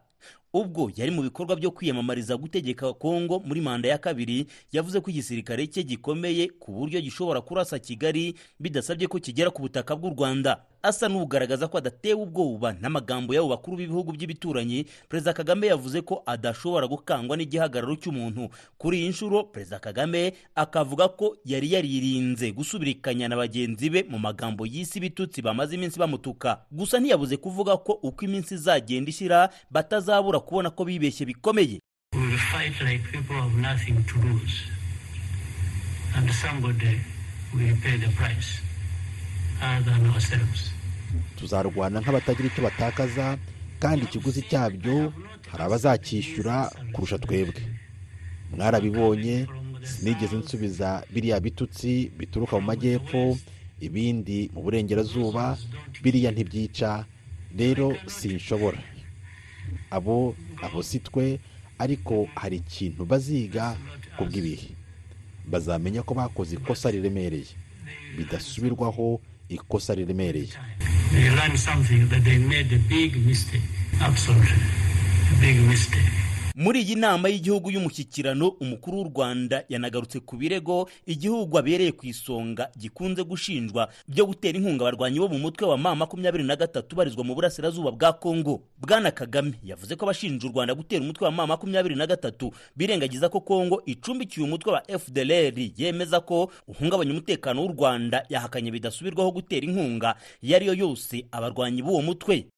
Ubwo 0.53 0.91
yari 0.95 1.11
mu 1.11 1.21
bikorwa 1.21 1.55
byo 1.55 1.71
kwiyamamariza 1.71 2.37
gutegeka 2.37 2.93
kongo 2.93 3.39
muri 3.45 3.61
manda 3.61 3.89
ya 3.89 3.97
kabiri 3.97 4.45
yavuze 4.71 4.99
ko 5.01 5.09
igisirikare 5.11 5.67
cye 5.67 5.83
gikomeye 5.83 6.47
ku 6.59 6.71
buryo 6.73 7.01
gishobora 7.01 7.41
kurasa 7.41 7.79
kigali 7.79 8.35
bidasabye 8.59 9.07
ko 9.07 9.19
kigera 9.19 9.49
ku 9.53 9.61
butaka 9.61 9.95
bw'u 9.95 10.09
rwanda. 10.17 10.65
Asa 10.81 11.07
n'ugaragaza 11.11 11.67
ko 11.67 11.77
adatewe 11.77 12.23
ubwoba 12.23 12.71
n'amagambo 12.73 13.33
y'abo 13.35 13.51
bakuru 13.51 13.77
b'ibihugu 13.77 14.15
by'ibituranyi 14.15 14.85
perezida 15.11 15.33
kagame 15.35 15.67
yavuze 15.67 15.99
ko 16.01 16.23
adashobora 16.25 16.87
gukangwa 16.87 17.35
n'igihagararo 17.37 17.99
cy'umuntu. 17.99 18.47
Kuri 18.79 18.99
iyi 19.03 19.09
nshuro 19.11 19.43
perezida 19.51 19.79
kagame 19.83 20.33
akavuga 20.55 21.07
ko 21.11 21.35
yari 21.45 21.75
yaririnze 21.75 22.51
gusubirikanya 22.55 23.27
na 23.27 23.35
bagenzi 23.35 23.89
be 23.91 24.07
mu 24.07 24.19
magambo 24.23 24.63
y'isi 24.65 24.97
ibitutsi 25.03 25.41
bamaze 25.43 25.75
iminsi 25.75 25.99
bamutuka. 25.99 26.63
Gusa 26.71 26.95
ntiyabuze 26.99 27.35
kuvuga 27.37 27.75
ko 27.77 27.99
uko 27.99 28.23
iminsi 28.25 28.55
izagenda 28.55 29.09
ishira 29.11 29.49
batazabura 29.71 30.38
kubona 30.39 30.69
ko 30.69 30.85
bibeshye 30.85 31.25
bikomeye 31.25 31.79
We 32.13 32.19
will 32.27 32.37
fight 32.37 32.73
like 32.81 33.03
people 33.11 33.35
who 33.35 33.41
have 33.49 33.57
nothing 33.61 34.03
to 34.09 34.15
lose. 34.27 34.57
And 36.15 36.29
somebody 36.33 36.99
will 37.53 37.75
pay 37.83 37.97
the 37.97 38.09
price 38.17 38.61
other 39.61 39.91
than 39.91 40.09
ourselves. 40.09 40.71
tuzarwana 41.37 41.99
nk'abatagira 42.01 42.47
icyo 42.47 42.63
batakaza 42.63 43.37
kandi 43.79 44.05
ikiguzi 44.05 44.41
cyabyo 44.41 45.13
hari 45.51 45.63
abazacyishyura 45.63 46.71
kurusha 46.93 47.17
twebwe 47.17 47.61
mwarabibonye 48.57 49.47
sinigeze 49.83 50.35
nsubiza 50.37 51.03
biriya 51.13 51.39
bitutsi 51.39 52.11
bituruka 52.17 52.55
mu 52.59 52.61
majyepfo 52.61 53.37
ibindi 53.79 54.49
mu 54.53 54.61
burengerazuba 54.61 55.57
biriya 56.03 56.31
ntibyica 56.31 57.05
rero 57.57 57.95
sinshobora 58.07 58.77
abo 59.91 60.35
abo 60.61 60.83
si 60.83 60.99
twe 60.99 61.39
ariko 61.79 62.27
hari 62.35 62.57
ikintu 62.57 63.05
baziga 63.05 63.75
ku 64.17 64.25
bw'ibihe 64.25 64.75
bazamenya 65.49 66.03
ko 66.03 66.13
bakoze 66.13 66.55
ikosa 66.55 66.91
riremereye. 66.91 67.49
Bidasubirwaho 68.17 69.19
ikosa 69.49 69.95
riremereye. 69.95 70.53
Muri 76.59 76.81
iyi 76.83 76.95
nama 76.99 77.29
y'igihugu 77.29 77.71
y'umushyikirano 77.71 78.47
umukuru 78.59 78.97
w'u 78.97 79.07
rwanda 79.15 79.63
yanagarutse 79.71 80.19
ku 80.19 80.35
birego 80.35 80.89
igihugu 81.07 81.55
abereye 81.57 81.91
ku 81.95 82.03
isonga 82.05 82.67
gikunze 82.75 83.23
gushinjwa 83.23 83.87
byo 84.11 84.25
gutera 84.27 84.59
inkunga 84.59 84.83
abarwanyi 84.83 85.19
bo 85.23 85.31
mu 85.31 85.39
mutwe 85.39 85.63
wa 85.71 85.77
ma 85.79 85.95
makumyabiri 85.95 86.43
na 86.43 86.59
gatatu 86.59 86.95
barizwa 86.99 87.23
mu 87.23 87.31
burasirazuba 87.35 87.91
bwa 87.95 88.11
kongo 88.19 88.59
bwana 88.75 89.07
kagame 89.11 89.55
yavuze 89.63 89.95
ko 89.95 90.03
abashinja 90.03 90.43
u 90.47 90.51
rwanda 90.51 90.75
gutera 90.75 90.99
umutwe 90.99 91.23
wa 91.25 91.31
ma 91.31 91.47
makumyabiri 91.47 91.95
na 91.95 92.03
gatatu 92.11 92.51
birengagiza 92.75 93.29
ko 93.31 93.39
kongo 93.39 93.79
icumbikiye 93.87 94.43
umutwe 94.43 94.73
wa 94.75 94.81
fdlr 94.99 95.55
yemeza 95.79 96.19
ko 96.19 96.51
uhungabanya 96.67 97.11
umutekano 97.15 97.63
w'u 97.63 97.71
rwanda 97.71 98.27
yahakanye 98.27 98.67
bidasubirwaho 98.75 99.31
gutera 99.31 99.63
inkunga 99.63 100.19
iyo 100.43 100.55
ari 100.59 100.65
yo 100.67 100.73
yose 100.75 101.23
abarwanyi 101.31 101.79
b'uwo 101.87 102.01
mutwe. 102.03 102.51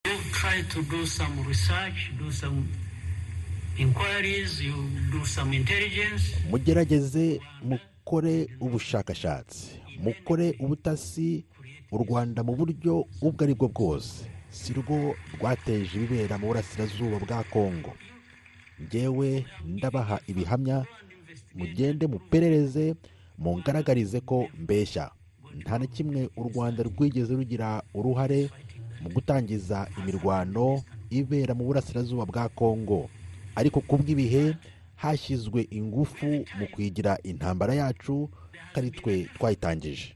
Mugerageze 6.49 7.39
mukore 7.63 8.47
ubushakashatsi 8.59 9.79
mukore 10.03 10.55
ubutasi 10.59 11.45
u 11.91 11.97
rwanda 11.97 12.43
mu 12.43 12.55
buryo 12.55 13.05
ubwo 13.21 13.43
ari 13.43 13.53
bwo 13.53 13.67
bwose. 13.67 14.25
Si 14.49 14.73
rwo 14.73 15.15
rwateje 15.39 15.95
ibibera 15.95 16.37
mu 16.37 16.47
burasirazuba 16.47 17.19
bwa 17.19 17.43
kongo 17.43 17.93
ngewe 18.81 19.45
ndabaha 19.65 20.19
ibihamya 20.27 20.85
mugende 21.55 22.07
muperereze 22.07 22.95
mungaragarize 23.37 24.19
ko 24.19 24.47
mbeshya. 24.59 25.11
Nta 25.55 25.79
na 25.79 25.87
kimwe 25.87 26.29
u 26.35 26.43
rwanda 26.47 26.83
rwigeze 26.83 27.33
rugira 27.35 27.83
uruhare 27.93 28.49
mu 29.01 29.09
gutangiza 29.09 29.87
imirwano 29.99 30.83
ibera 31.09 31.53
mu 31.55 31.63
burasirazuba 31.67 32.25
bwa 32.25 32.49
kongo 32.49 33.09
ariko 33.55 33.81
ku 33.81 33.97
bw'ibihe 33.97 34.55
hashyizwe 34.95 35.67
ingufu 35.71 36.25
mu 36.59 36.65
kwigira 36.71 37.17
intambara 37.23 37.73
yacu 37.73 38.29
ari 38.75 38.91
twe 38.91 39.27
twayitangije. 39.37 40.13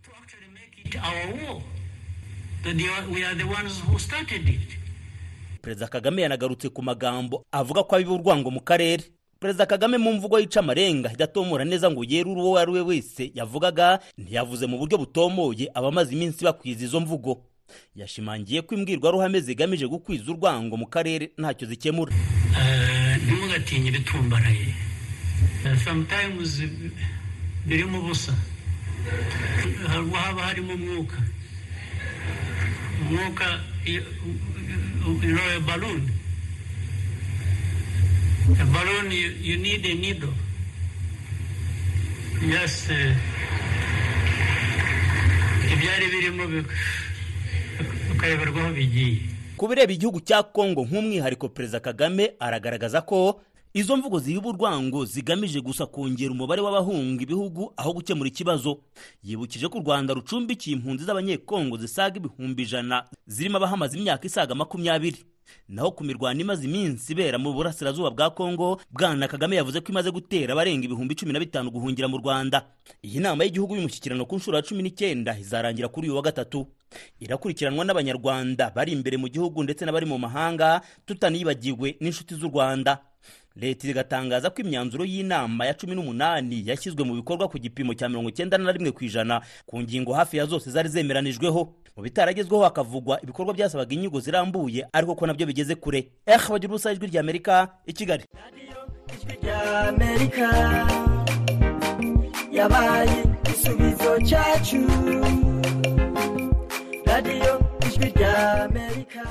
Perezida 5.61 5.87
kagame 5.87 6.21
yanagarutse 6.21 6.69
ku 6.69 6.81
magambo 6.83 7.45
avuga 7.51 7.83
ko 7.83 7.95
abiba 7.95 8.13
urwango 8.13 8.51
mu 8.51 8.61
karere. 8.61 9.03
Perezida 9.39 9.65
kagame 9.65 9.97
mu 9.97 10.13
mvugo 10.13 10.39
yica 10.39 10.59
amarenga 10.59 11.11
idatomora 11.13 11.65
neza 11.65 11.91
ngo 11.91 12.03
yerure 12.07 12.41
uwo 12.41 12.57
ari 12.57 12.71
we 12.71 12.81
wese 12.81 13.31
yavugaga 13.33 13.99
ntiyavuze 14.17 14.65
mu 14.65 14.77
buryo 14.77 14.97
butomoye 14.97 15.69
abamaze 15.73 16.13
iminsi 16.15 16.45
bakwiza 16.45 16.85
izo 16.85 16.99
mvugo. 16.99 17.41
Yashimangiye 17.95 18.61
ko 18.61 18.75
imbwirwaruhame 18.75 19.39
zigamije 19.41 19.87
gukwiza 19.87 20.31
urwango 20.31 20.77
mu 20.77 20.87
karere 20.87 21.31
ntacyo 21.37 21.67
zikemura. 21.67 22.13
Ntimugatinye 23.23 23.89
ibitumbaraye 23.89 24.73
Eh, 25.65 25.77
sometimes 25.83 26.59
eh, 26.61 26.69
birimo 27.65 27.99
ubusa 27.99 28.33
haba 30.13 30.41
harimo 30.45 30.73
umwuka. 30.73 31.17
Umwuka 33.01 33.59
you 33.85 34.01
you 35.21 35.33
know 35.33 35.57
a 35.57 35.59
balloon. 35.59 36.09
You, 39.11 39.29
you 39.41 39.57
need 39.57 39.85
a 39.85 39.93
ibyari 45.73 46.05
birimo 46.13 46.43
ukayoberwaho 48.13 48.69
bigiye. 48.73 49.21
Ku 49.57 49.67
bireba 49.67 49.93
igihugu 49.93 50.19
cya 50.19 50.43
kongo 50.43 50.85
nk'umwihariko 50.85 51.49
perezida 51.49 51.79
kagame 51.79 52.33
aragaragaza 52.39 53.01
ko 53.01 53.41
izo 53.73 53.97
mvugo 53.97 54.19
zihiba 54.19 54.49
urwango 54.49 55.05
zigamije 55.05 55.61
gusa 55.61 55.85
kongera 55.85 56.31
umubare 56.31 56.61
w'abahunga 56.61 57.23
ibihugu 57.23 57.73
aho 57.77 57.93
gukemura 57.93 58.27
ikibazo. 58.27 58.79
Yibukije 59.23 59.67
ko 59.67 59.77
u 59.77 59.81
rwanda 59.83 60.13
rucumbikiye 60.13 60.75
impunzi 60.75 61.03
z'abanyekongo 61.03 61.77
zisaga 61.77 62.17
ibihumbi 62.19 62.63
ijana 62.63 63.03
zirimo 63.27 63.57
abahamaze 63.57 63.97
imyaka 63.99 64.27
isaga 64.27 64.55
makumyabiri. 64.55 65.23
Naho 65.69 65.91
ku 65.91 66.03
mirwano 66.03 66.39
imaze 66.41 66.65
iminsi 66.65 67.11
ibera 67.13 67.37
mu 67.37 67.53
burasirazuba 67.53 68.09
bwa 68.11 68.29
kongo 68.31 68.79
bwana 68.91 69.27
kagame 69.27 69.55
yavuze 69.55 69.79
ko 69.83 69.91
imaze 69.91 70.11
gutera 70.11 70.53
abarenga 70.55 70.85
ibihumbi 70.87 71.15
cumi 71.15 71.33
na 71.33 71.39
bitanu 71.39 71.71
guhungira 71.71 72.07
mu 72.07 72.17
rwanda. 72.17 72.65
Iyi 73.03 73.19
nama 73.19 73.43
y'igihugu 73.43 73.75
y'umushyikirano 73.75 74.25
ku 74.25 74.35
nshuro 74.39 74.57
ya 74.57 74.63
cumi 74.63 74.83
n'icyenda 74.83 75.37
izarangira 75.39 75.87
kuri 75.91 76.07
uyu 76.09 76.15
wa 76.15 76.21
gatatu. 76.23 76.65
Irakurikiranwa 77.19 77.85
n'abanyarwanda 77.85 78.71
bari 78.75 78.91
imbere 78.91 79.17
mu 79.17 79.27
gihugu 79.27 79.63
ndetse 79.63 79.85
n'abari 79.85 80.05
mu 80.05 80.17
mahanga 80.17 80.81
tutanibagiwe 81.05 81.97
n'inshuti 82.01 82.35
z'u 82.35 82.47
rwanda. 82.47 82.99
Leta 83.55 83.87
igatangaza 83.87 84.49
ko 84.51 84.61
imyanzuro 84.61 85.05
y'inama 85.07 85.65
ya 85.65 85.73
cumi 85.73 85.95
n'umunani 85.95 86.59
yashyizwe 86.67 87.03
mu 87.07 87.15
bikorwa 87.15 87.47
ku 87.47 87.55
gipimo 87.57 87.93
cya 87.95 88.09
mirongo 88.11 88.29
icyenda 88.29 88.57
na 88.59 88.71
rimwe 88.71 88.91
ku 88.91 89.03
ijana 89.07 89.39
ku 89.65 89.79
ngingo 89.79 90.11
hafi 90.13 90.37
ya 90.37 90.45
zose 90.45 90.67
zari 90.71 90.89
zemeranijweho. 90.91 91.73
Mu 91.95 92.03
bitaragezweho 92.03 92.63
hakavugwa 92.67 93.23
ibikorwa 93.23 93.53
byasabaga 93.55 93.95
inyigo 93.95 94.19
zirambuye 94.19 94.83
ariko 94.91 95.15
ko 95.15 95.23
na 95.27 95.33
byo 95.33 95.47
bigeze 95.47 95.75
kure. 95.79 96.11
Eh 96.27 96.35
bagira 96.51 96.67
ubusa 96.69 96.91
ijwi 96.91 97.07
ry'amerika 97.07 97.71
i 97.87 97.93
kigali. 97.95 98.23
Yabaye 102.51 103.23
igisubizo 103.23 104.11
cyacu. 104.27 104.79
Radiyo 107.15 107.59
ijwi 107.87 108.05
ry'amerika 108.15 109.21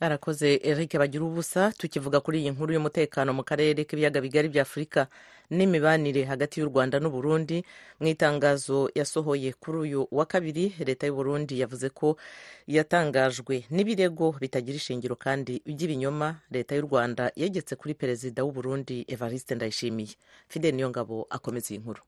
arakoze 0.00 0.60
eric 0.62 0.98
bagira 0.98 1.24
ubusa 1.24 1.72
tukivuga 1.72 2.20
kuri 2.20 2.40
iyi 2.40 2.50
nkuru 2.50 2.72
y'umutekano 2.74 3.32
mu 3.32 3.42
karere 3.44 3.84
k'ibiyaga 3.88 4.20
bigari 4.20 4.48
bya 4.52 4.62
afurika 4.62 5.06
n'imibanire 5.50 6.24
hagati 6.28 6.60
y'u 6.60 6.68
rwanda 6.68 7.00
n'u 7.00 7.08
burundi 7.10 7.64
mu 8.00 8.06
itangazo 8.12 8.90
yasohoye 8.94 9.52
kuri 9.56 9.78
uyu 9.78 10.00
wa 10.12 10.26
kabiri 10.26 10.74
leta 10.84 11.06
y'u 11.08 11.16
burundi 11.16 11.60
yavuze 11.60 11.88
ko 11.88 12.16
yatangajwe 12.68 13.64
n'ibirego 13.72 14.36
bitagira 14.40 14.76
ishingiro 14.76 15.16
kandi 15.16 15.62
by'ibinyoma 15.66 16.28
leta 16.52 16.76
y'u 16.76 16.84
rwanda 16.84 17.32
yegetse 17.36 17.72
kuri 17.76 17.94
perezida 17.96 18.44
w'u 18.44 18.52
burundi 18.52 19.04
evariste 19.08 19.54
ndayishimiye. 19.54 20.12
Fidel 20.48 20.74
niyongabo 20.76 21.26
akomeza 21.30 21.72
iyi 21.74 21.80
nkuru. 21.80 22.02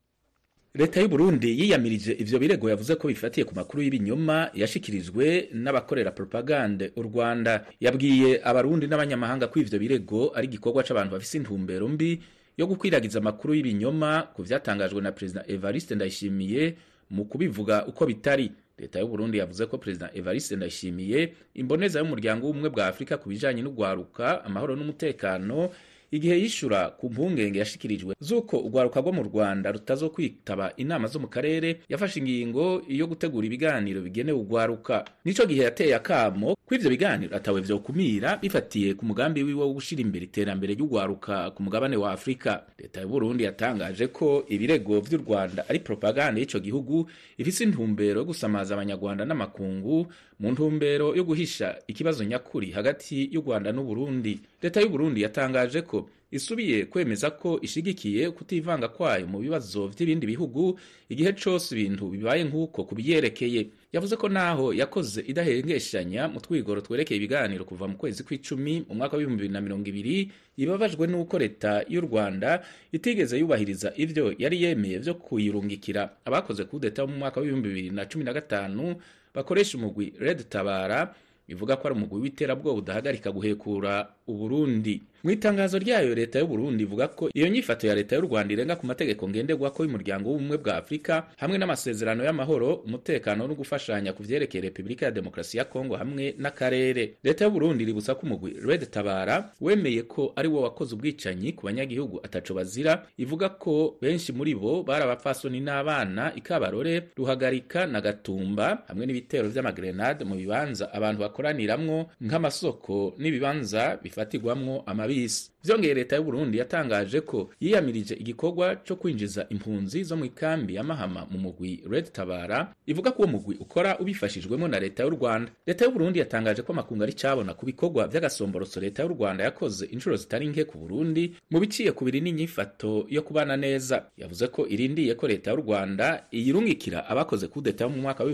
Leta 0.77 1.01
y'u 1.01 1.09
Burundi 1.09 1.61
yiyamirije 1.61 2.13
ivyo 2.13 2.39
birego 2.39 2.69
yavuze 2.71 2.95
ko 2.97 3.09
bifatiye 3.09 3.45
ku 3.45 3.55
makuru 3.55 3.83
y'ibinyoma 3.83 4.51
yashikirijwe 4.55 5.49
n'abakorera 5.53 6.11
propagande 6.11 6.93
u 6.97 7.03
Rwanda. 7.03 7.65
Yabwiye 7.81 8.41
abarundi 8.45 8.87
n'abanyamahanga 8.87 9.47
ko 9.49 9.59
ivyo 9.61 9.79
birego 9.79 10.33
ari 10.37 10.47
igikorwa 10.47 10.83
c'abantu 10.85 11.13
bafise 11.17 11.37
intumbero 11.39 11.89
mbi 11.89 12.21
yo 12.57 12.67
gukwiragiza 12.67 13.19
amakuru 13.19 13.55
y'ibinyoma 13.55 14.23
ku 14.37 14.43
vyatangajwe 14.43 15.01
na 15.01 15.13
President 15.13 15.49
Evariste 15.51 15.95
Ndayishimiye 15.95 16.77
mu 17.11 17.25
kubivuga 17.25 17.87
uko 17.87 18.07
bitari. 18.07 18.53
Leta 18.79 19.01
y'u 19.01 19.09
Burundi 19.09 19.39
yavuze 19.39 19.67
ko 19.67 19.79
President 19.79 20.13
Evariste 20.17 20.57
Ndayishimiye 20.57 21.33
imboneza 21.55 21.99
y'umuryango 21.99 22.47
w'ubumwe 22.47 22.69
bwa 22.71 22.87
Afurika 22.93 23.17
ku 23.17 23.29
bijanye 23.33 23.63
n'ugwaruka 23.65 24.45
amahoro 24.45 24.77
n'umutekano 24.77 25.71
igihe 26.11 26.39
yishura 26.41 26.89
ku 26.91 27.11
mpungenge 27.11 27.59
yashikirijwe 27.59 28.15
z'uko 28.21 28.59
urwaruka 28.59 29.01
rwo 29.01 29.13
mu 29.13 29.23
rwanda 29.23 29.73
rutazokwitaba 29.73 30.73
inama 30.77 31.09
zo 31.09 31.19
mu 31.19 31.29
karere 31.29 31.81
yafashe 31.89 32.21
ingingo 32.21 32.83
yo 32.89 33.07
gutegura 33.07 33.47
ibiganiro 33.47 34.01
bigenewe 34.01 34.39
urwaruka. 34.39 35.05
Nico 35.25 35.47
gihe 35.47 35.63
yateye 35.65 35.95
akamo 35.95 36.55
ko 36.67 36.75
ivyo 36.75 36.91
biganiro 36.91 37.37
atawe 37.37 37.61
vyokumira 37.61 38.37
bifatiye 38.43 38.95
ku 38.95 39.05
mugambi 39.07 39.43
wiwe 39.43 39.63
wo 39.65 39.73
gushira 39.73 40.03
imbere 40.03 40.25
iterambere 40.27 40.75
ry'urwaruka 40.75 41.51
ku 41.55 41.63
mugabane 41.63 41.97
wa 41.97 42.13
afurika 42.13 42.67
leta 42.79 43.01
y'u 43.01 43.09
burundi 43.09 43.45
yatangaje 43.45 44.07
ko 44.11 44.45
ibirego 44.49 45.01
vy'u 45.01 45.19
rwanda 45.23 45.63
ari 45.69 45.79
propaganda 45.79 46.41
y'ico 46.41 46.59
gihugu 46.59 47.07
ifise 47.39 47.65
intumbero 47.65 48.21
yo 48.21 48.27
gusamaza 48.27 48.75
abanyarwanda 48.75 49.25
n'amakungu 49.25 50.07
mu 50.41 50.51
ntumbero 50.53 51.15
yo 51.15 51.25
guhisha 51.25 51.79
ikibazo 51.87 52.25
nyakuri 52.25 52.71
hagati 52.75 53.29
y'u 53.33 53.41
rwanda 53.47 53.71
n'uburundi 53.73 54.41
leta 54.63 54.81
y'u 54.83 54.89
burundi 54.91 55.23
yatangaje 55.23 55.83
ko 55.87 55.96
isubiye 56.31 56.85
kwemeza 56.85 57.31
ko 57.31 57.59
ishigikiye 57.63 58.31
kutivanga 58.31 58.89
kwayo 58.89 59.27
mu 59.27 59.39
bibazo 59.39 59.87
vy'ibindi 59.89 60.27
bihugu 60.27 60.79
igihe 61.09 61.33
cose 61.33 61.71
ibintu 61.75 62.09
bibaye 62.11 62.45
nk'uko 62.45 62.85
kubiyerekeye 62.85 63.67
yavuze 63.93 64.17
ko 64.19 64.29
naho 64.29 64.75
yakoze 64.75 65.21
idahengeshanya 65.23 66.29
mu 66.29 66.41
twigoro 66.43 66.81
twerekeye 66.83 67.17
ibiganiro 67.19 67.65
kuva 67.65 67.87
mu 67.89 67.97
kwezi 67.97 68.23
kw'icumi 68.27 68.85
mu 68.89 68.95
mwaka 68.99 69.17
w'ibihumbi 69.17 69.43
bibiri 69.47 69.55
na 69.55 69.61
mirongo 69.63 69.87
ibiri 69.89 70.31
ibabajwe 70.59 71.07
n'uko 71.07 71.39
leta 71.39 71.85
y'u 71.89 72.01
rwanda 72.03 72.65
itigeze 72.93 73.39
yubahiriza 73.39 73.93
ivyo 73.97 74.35
yari 74.39 74.63
yemeye 74.63 74.99
vyo 74.99 75.15
kuyirungikira. 75.15 76.11
Abakoze 76.27 76.65
kudeta 76.67 77.07
mu 77.07 77.17
mwaka 77.23 77.41
w'ibihumbi 77.41 77.69
bibiri 77.69 77.91
na 77.95 78.05
cumi 78.11 78.25
na 78.25 78.33
gatanu 78.35 78.97
bakoresha 79.35 79.79
umugwi 79.79 80.13
red 80.19 80.49
tabara 80.49 81.15
bivuga 81.49 81.77
ko 81.77 81.89
ari 81.89 81.97
umugwi 81.97 82.21
w'iterabwoba 82.21 82.79
udahagarika 82.79 83.31
guhekura 83.33 84.09
uburundi. 84.27 85.03
Mu 85.25 85.31
itangazo 85.33 85.79
ryayo 85.79 86.15
leta 86.15 86.39
y'uburundi 86.39 86.83
ivuga 86.83 87.09
ko 87.09 87.31
iyo 87.35 87.49
nyifato 87.49 87.87
ya 87.87 87.95
leta 87.95 88.15
y'u 88.17 88.23
rwanda 88.23 88.53
irenga 88.55 88.77
ku 88.77 88.87
mategeko 88.87 89.29
ngenderwako 89.29 89.83
y'umuryango 89.85 90.31
w'ubumwe 90.31 90.59
bwa 90.59 90.77
afurika 90.77 91.27
hamwe 91.37 91.59
n'amasezerano 91.59 92.23
y'amahoro 92.25 92.75
umutekano 92.87 93.47
no 93.47 93.55
gufashanya 93.55 94.13
ku 94.13 94.23
vyerekeye 94.23 94.63
repubulika 94.63 95.07
ya 95.07 95.13
demokarasi 95.13 95.59
ya 95.59 95.65
kongo 95.65 95.97
hamwe 95.97 96.35
n'akarere. 96.39 97.19
Leta 97.25 97.45
y'uburundi 97.45 97.83
iributsa 97.85 98.15
ko 98.15 98.27
umugwi 98.27 98.55
red 98.67 98.91
tabara 98.91 99.51
wemeye 99.61 100.03
ko 100.03 100.33
ari 100.37 100.49
wo 100.49 100.63
wakoze 100.63 100.95
ubwicanyi 100.95 101.53
ku 101.53 101.67
banyagihugu 101.67 102.21
ataco 102.23 102.55
bazira 102.55 103.03
ivuga 103.19 103.49
ko 103.49 103.99
benshi 104.03 104.33
muri 104.33 104.55
bo 104.55 104.83
bari 104.83 105.03
abapfasoni 105.05 105.61
n'abana 105.61 106.33
ikabarore 106.39 107.03
ruhagarika 107.17 107.87
na 107.87 108.01
gatumba 108.01 108.83
hamwe 108.87 109.07
n'ibitero 109.07 109.49
vy'amagrenade 109.51 110.23
mu 110.25 110.35
bibanza 110.39 110.87
abantu 110.95 111.21
bakoraniramwo 111.37 112.09
nk'amasoko 112.21 113.15
n'ibibanza 113.21 113.99
bifatirwamwo 114.03 114.83
amabisi. 114.87 115.51
Vyongeye 115.67 115.95
leta 115.95 116.17
y'uburundi 116.17 116.59
yatangaje 116.59 117.21
ko 117.21 117.51
yiyamirije 117.61 118.15
igikorwa 118.15 118.77
co 118.87 118.97
kwinjiza 118.97 119.47
impunzi 119.51 120.05
zo 120.05 120.17
mu 120.17 120.25
ikambi 120.25 120.75
ya 120.75 120.83
mahama 120.85 121.27
mu 121.31 121.39
mugwi 121.39 121.83
red 121.91 122.13
tabara 122.13 122.73
ivuga 122.87 123.11
ko 123.11 123.23
uwo 123.23 123.33
mugwi 123.33 123.57
ukora 123.61 123.99
ubifashijwemo 123.99 124.69
na 124.69 124.79
leta 124.81 125.03
y'u 125.03 125.11
rwanda. 125.11 125.51
Leta 125.67 125.85
y'uburundi 125.85 126.19
yatangaje 126.19 126.63
ko 126.63 126.73
amakungu 126.73 127.03
ari 127.03 127.13
cabona 127.13 127.55
ku 127.55 127.67
bikorwa 127.67 128.07
vy'agasomborotso 128.09 128.81
leta 128.81 129.03
y'u 129.03 129.09
rwanda 129.09 129.45
yakoze 129.45 129.87
inshuro 129.87 130.17
zitari 130.17 130.47
nke 130.49 130.65
ku 130.65 130.79
burundi 130.79 131.35
mu 131.51 131.61
biciye 131.61 131.93
ku 131.93 132.05
biri 132.05 132.21
n'inyifato 132.21 133.07
yo 133.11 133.23
kubana 133.23 133.57
neza. 133.57 134.07
Yavuze 134.17 134.47
ko 134.49 134.67
irindiye 134.71 135.15
ko 135.15 135.27
leta 135.29 135.51
y'u 135.51 135.57
rwanda 135.67 136.25
iyirungikira 136.33 137.07
abakoze 137.11 137.49
kudeta 137.49 137.89
mu 137.89 137.97
mwaka 138.03 138.25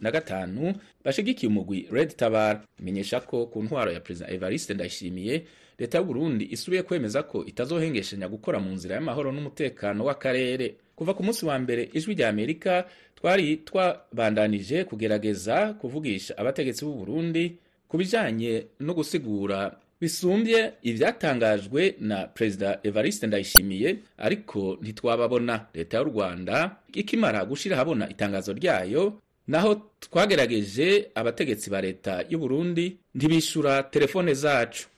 na 0.00 0.10
gatanu 0.10 0.74
bashigikiye 1.04 1.48
umugwi 1.52 1.88
red 1.92 2.16
tabara. 2.16 2.62
Imenyesha 2.80 3.20
ko 3.20 3.46
ku 3.46 3.62
ntwaro 3.62 3.92
ya 3.92 4.00
perezida 4.00 4.30
evariste 4.30 4.74
ndayishimiye 4.74 5.44
leta 5.78 5.98
y'uburundi 5.98 6.44
isubiye 6.50 6.82
kwemeza 6.82 7.22
ko 7.22 7.44
itazohengeshanya 7.44 8.28
gukora 8.28 8.58
mu 8.60 8.70
nzira 8.72 8.94
y'amahoro 8.94 9.32
n'umutekano 9.32 10.04
w'akarere. 10.04 10.74
Kuva 10.96 11.14
ku 11.14 11.22
munsi 11.24 11.46
wa 11.46 11.58
mbere 11.58 11.88
ijwi 11.92 12.14
rya 12.14 12.28
amerika 12.28 12.84
twari 13.16 13.56
twabandanije 13.56 14.84
kugerageza 14.84 15.74
kuvugisha 15.80 16.38
abategetsi 16.38 16.84
b'u 16.84 16.94
Burundi 16.94 17.56
ku 17.88 17.96
bijanye 17.98 18.66
no 18.80 18.92
gusigura 18.94 19.72
bisumbye 20.00 20.72
ivyatangajwe 20.82 21.94
na 22.00 22.26
perezida 22.26 22.78
evariste 22.82 23.26
ndayishimiye 23.26 23.96
ariko 24.18 24.78
ntitwababona. 24.82 25.66
Leta 25.74 25.98
y'u 25.98 26.04
rwanda 26.04 26.76
ikimara 26.94 27.44
gushira 27.44 27.76
habona 27.76 28.08
itangazo 28.10 28.52
ryayo 28.52 29.18
naho 29.48 29.74
twagerageje 30.00 31.10
abategetsi 31.14 31.70
ba 31.70 31.80
leta 31.80 32.24
y'u 32.30 32.38
Burundi 32.38 32.96
ntibishura 33.14 33.82
telefone 33.82 34.34
zacu. 34.34 34.88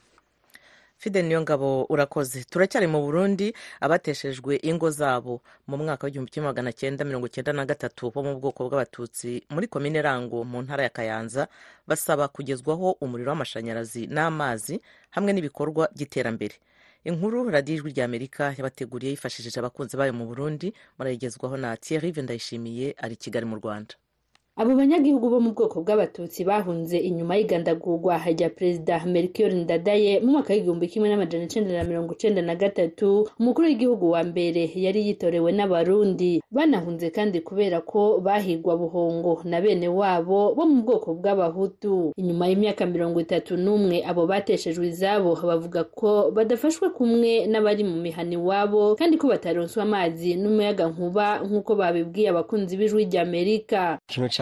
Fide 0.98 1.22
niyo 1.22 1.40
ngabo 1.40 1.84
urakoze. 1.88 2.44
Turacyari 2.44 2.86
mu 2.86 3.00
burundi 3.02 3.54
abateshejwe 3.80 4.56
ingo 4.62 4.90
zabo 4.90 5.42
mu 5.66 5.76
mwaka 5.76 6.06
w'igihumbi 6.06 6.30
kimwe 6.30 6.48
magana 6.48 6.72
cyenda 6.72 7.04
mirongo 7.04 7.28
cyenda 7.28 7.52
na 7.52 7.64
gatatu 7.66 8.10
bo 8.10 8.22
mu 8.22 8.40
bwoko 8.40 8.68
bw'abatutsi 8.68 9.44
muri 9.50 9.66
komine 9.68 10.02
rango 10.02 10.44
mu 10.44 10.62
ntara 10.62 10.82
ya 10.82 10.88
kayanza 10.96 11.48
basaba 11.86 12.28
kugezwaho 12.28 12.96
umuriro 13.04 13.30
w'amashanyarazi 13.32 14.06
n'amazi 14.06 14.80
hamwe 15.10 15.32
n'ibikorwa 15.32 15.88
by'iterambere. 15.94 16.54
Inkuru 17.04 17.50
radiyo 17.50 17.74
ijwi 17.76 17.90
rya 17.92 18.04
amerika 18.08 18.54
yabateguriye 18.56 19.10
yifashishije 19.12 19.60
abakunzi 19.60 19.96
bayo 19.96 20.12
mu 20.16 20.24
burundi 20.26 20.72
murayigezwaho 20.98 21.56
na 21.56 21.76
thierry 21.76 22.12
ndayishimiye 22.22 22.94
ari 22.96 23.16
kigali 23.16 23.44
mu 23.46 23.56
rwanda. 23.60 23.94
Abo 24.56 24.70
banyagihugu 24.78 25.30
bo 25.30 25.40
mu 25.42 25.50
bwoko 25.50 25.82
bw'abatutsi 25.82 26.44
bahunze 26.46 26.94
inyuma 26.98 27.34
y'igandagurwa 27.36 28.22
rya 28.22 28.50
perezida 28.54 29.02
melchior 29.04 29.50
ndadaye 29.52 30.20
mu 30.22 30.32
mwaka 30.38 30.54
w'igihumbi 30.54 30.86
kimwe 30.88 31.08
n'amajana 31.10 31.44
icenda 31.50 31.72
na 31.74 31.82
mirongo 31.84 32.14
icenda 32.14 32.38
na 32.42 32.54
gatatu. 32.54 33.26
Umukuru 33.40 33.66
w'igihugu 33.66 34.10
wa 34.14 34.22
mbere 34.22 34.70
yari 34.74 35.06
yitorewe 35.10 35.50
n'abarundi. 35.52 36.38
Banahunze 36.54 37.10
kandi 37.10 37.40
kubera 37.42 37.80
ko 37.82 38.20
bahigwa 38.22 38.76
buhongo 38.78 39.42
na 39.44 39.58
bene 39.60 39.88
wabo 39.90 40.54
bo 40.54 40.62
mu 40.70 40.82
bwoko 40.86 41.14
bw'abahutu. 41.18 42.12
Inyuma 42.16 42.46
y'imyaka 42.46 42.86
mirongo 42.86 43.18
itatu 43.26 43.56
n'umwe 43.58 44.06
abo 44.06 44.22
bateshejwe 44.30 44.86
izabo 44.86 45.34
bavuga 45.34 45.82
ko 45.90 46.30
badafashwe 46.30 46.94
kumwe 46.94 47.46
n'abari 47.50 47.82
mu 47.82 47.98
mihani 47.98 48.36
wabo 48.38 48.94
kandi 48.94 49.18
ko 49.18 49.26
bataronswa 49.34 49.82
amazi 49.82 50.38
n'umuyaga 50.38 50.86
nkuba 50.94 51.42
nk'uko 51.42 51.74
babibwiye 51.74 52.28
abakunzi 52.30 52.76
b'ijwi 52.78 53.10
rya 53.10 53.24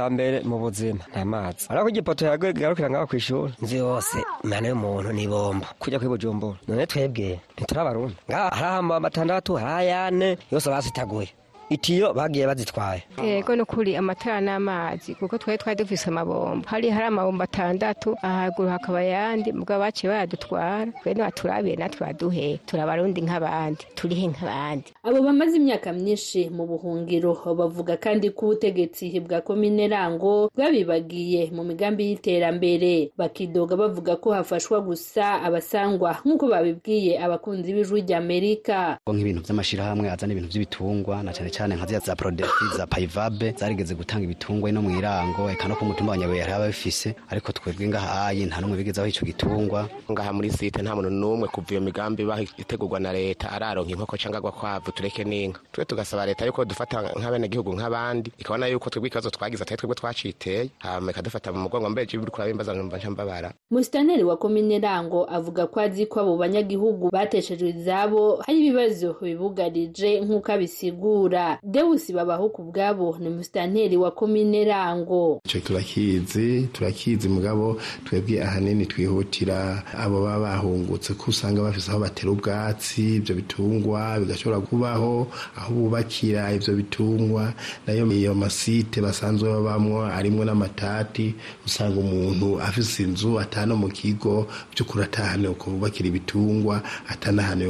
ca 0.02 0.10
mbere 0.10 0.40
mu 0.42 0.58
buzima. 0.58 1.04
Nta 1.12 1.24
mazi. 1.24 1.66
Ariko 1.70 1.88
igipoto 1.88 2.26
yagarukira 2.26 2.90
ngaho 2.90 3.06
kw'ishuri. 3.06 3.52
Nzi 3.62 3.76
yose 3.76 4.16
imana 4.44 4.68
y'umuntu 4.68 5.12
ni 5.12 5.26
bombo 5.28 5.66
kujya 5.78 5.98
kuri 5.98 6.08
bujumbura. 6.10 6.58
None 6.68 6.86
twebwe 6.86 7.40
ntiturabarundi 7.54 8.16
ngaha 8.28 8.50
harahamba 8.50 8.96
amatandatu 8.96 9.54
harayane 9.54 10.38
yose 10.50 10.66
basitaguye. 10.70 11.28
Itiyo 11.74 12.12
bagiye 12.14 12.46
bazitwaye. 12.46 13.02
Yego 13.24 13.56
ni 13.56 13.62
ukuri 13.62 13.96
amatara 13.96 14.40
n'amazi 14.40 15.14
kuko 15.14 15.38
twari 15.38 15.58
twari 15.58 15.76
dufise 15.78 16.08
amabombo. 16.10 16.68
Hari 16.68 16.90
hari 16.90 17.06
amabombo 17.06 17.42
atandatu 17.44 18.16
ahaguru 18.22 18.68
hakaba 18.68 18.98
ayandi 18.98 19.52
mugabo 19.52 19.80
baciye 19.80 20.12
bayadutwara 20.12 20.86
twe 21.02 21.14
nibaturabiye 21.14 21.76
natwe 21.76 22.06
baduhe. 22.06 22.60
Turabarundi 22.66 23.20
nk'abandi 23.22 23.84
turihe 23.94 24.26
nk'abandi. 24.28 24.92
Abo 25.02 25.22
bamaze 25.22 25.56
imyaka 25.56 25.92
myinshi 25.92 26.50
mu 26.50 26.66
buhungiro 26.66 27.32
bavuga 27.54 27.96
kandi 27.96 28.30
ko 28.30 28.46
ubutegetsi 28.46 29.20
bwa 29.20 29.40
komine 29.40 29.88
rango 29.88 30.50
bwabibagiye 30.56 31.50
mu 31.54 31.64
migambi 31.64 32.04
y'iterambere. 32.10 33.10
Bakidoga 33.16 33.76
bavuga 33.76 34.16
ko 34.16 34.32
hafashwa 34.32 34.80
gusa 34.80 35.42
abasangwa 35.42 36.16
nk'uko 36.24 36.48
babibwiye 36.48 37.18
abakunzi 37.22 37.72
b'ijwi 37.72 38.00
rya 38.02 38.18
amerika 38.18 38.98
nk'ibintu 39.06 39.40
by'amashirahamwe 39.46 40.10
azana 40.10 40.32
ibintu 40.32 40.48
by'ibitungwa 40.50 41.22
na 41.22 41.30
cyane 41.32 41.50
cyane 41.50 41.61
nka 41.68 41.98
za 42.00 42.16
prodefi 42.16 42.64
za 42.76 42.86
payivabe 42.86 43.54
zarigeze 43.58 43.94
gutanga 43.94 44.24
ibitungwa 44.24 44.72
no 44.72 44.82
mu 44.82 44.90
irango 44.98 45.50
eka 45.50 45.68
no 45.68 45.76
ku 45.76 45.84
mutumba 45.84 46.12
wa 46.12 46.18
nyabuye 46.18 46.40
hari 46.40 46.52
ababifise 46.52 47.14
ariko 47.30 47.52
twebwe 47.52 47.88
ngahaye 47.88 48.46
nta 48.46 48.60
n'umwe 48.60 48.76
bigezaho 48.76 49.08
ico 49.08 49.26
gitungwa. 49.26 49.88
Ngaha 50.10 50.32
muri 50.32 50.50
site 50.50 50.82
nta 50.82 50.94
muntu 50.96 51.10
n'umwe 51.10 51.48
kuva 51.48 51.70
iyo 51.72 51.80
migambi 51.80 52.22
itegurwa 52.58 53.00
na 53.00 53.12
leta 53.12 53.52
araronka 53.52 53.90
inkoko 53.92 54.16
cyangwa 54.16 54.38
agakwavu 54.38 54.92
tureke 54.92 55.24
n'inka. 55.24 55.60
Twe 55.72 55.84
tugasaba 55.84 56.26
leta 56.26 56.46
yuko 56.46 56.64
dufata 56.64 57.02
nk'abenegihugu 57.18 57.72
nk'abandi 57.74 58.32
ikabona 58.38 58.66
yuko 58.66 58.90
twebwe 58.90 59.08
ikibazo 59.08 59.30
twagize 59.30 59.62
atari 59.62 59.78
twebwe 59.78 59.94
twaciteye 59.94 60.70
hama 60.78 61.10
ikadufata 61.10 61.52
mu 61.52 61.58
mugongo. 61.60 61.90
Mbere 61.90 62.18
uri 62.18 62.30
kurabimbaza 62.30 62.74
numva 62.74 62.96
mpambabara 62.96 63.52
musitaneri 63.70 64.22
wa 64.24 64.36
komine 64.36 64.78
rango 64.78 65.24
avuga 65.30 65.66
ko 65.66 65.80
azi 65.80 66.06
ko 66.06 66.20
abo 66.20 66.36
banyagihugu 66.36 67.10
bateshejwe 67.12 67.68
izabo 67.68 68.36
hari 68.46 68.58
ibibazo 68.66 69.16
bibugarije 69.22 70.20
nk'uko 70.20 70.52
abisigura. 70.52 71.51
Deusi 71.62 72.12
babaho 72.12 72.48
ku 72.48 72.62
bwabo 72.62 73.16
ni 73.20 73.28
musitanteri 73.28 73.96
wa 73.96 74.10
komine 74.10 74.64
rango. 74.64 75.40
Icyo 75.44 75.60
turakizi 75.60 76.68
turakizi 76.72 77.28
mugabo 77.28 77.80
twebwe 78.04 78.42
ahanini 78.42 78.86
twihutira 78.86 79.82
abo 79.98 80.20
baba 80.24 80.40
bahungutse 80.40 81.14
ko 81.14 81.30
usanga 81.30 81.62
bafise 81.62 81.90
aho 81.90 82.00
batera 82.00 82.30
ubwatsi 82.32 83.16
ibyo 83.16 83.34
bitungwa 83.34 84.20
bigashobora 84.20 84.60
kubaho 84.60 85.26
aho 85.56 85.74
bubakira 85.74 86.52
ibyo 86.52 86.74
bitungwa. 86.74 87.52
Nayo 87.86 88.06
iyo 88.12 88.34
masite 88.34 89.00
basanzwe 89.00 89.48
babamwo 89.48 90.04
arimwo 90.06 90.44
n'amatati 90.44 91.34
usanga 91.66 92.00
umuntu 92.00 92.60
afise 92.60 93.02
inzu 93.02 93.40
atano 93.40 93.76
mu 93.76 93.88
kigo 93.88 94.46
by'ukuri 94.74 95.04
atahane 95.04 95.48
uko 95.48 95.70
bubakira 95.70 96.08
ibitungwa 96.08 96.82
atanahane 97.08 97.66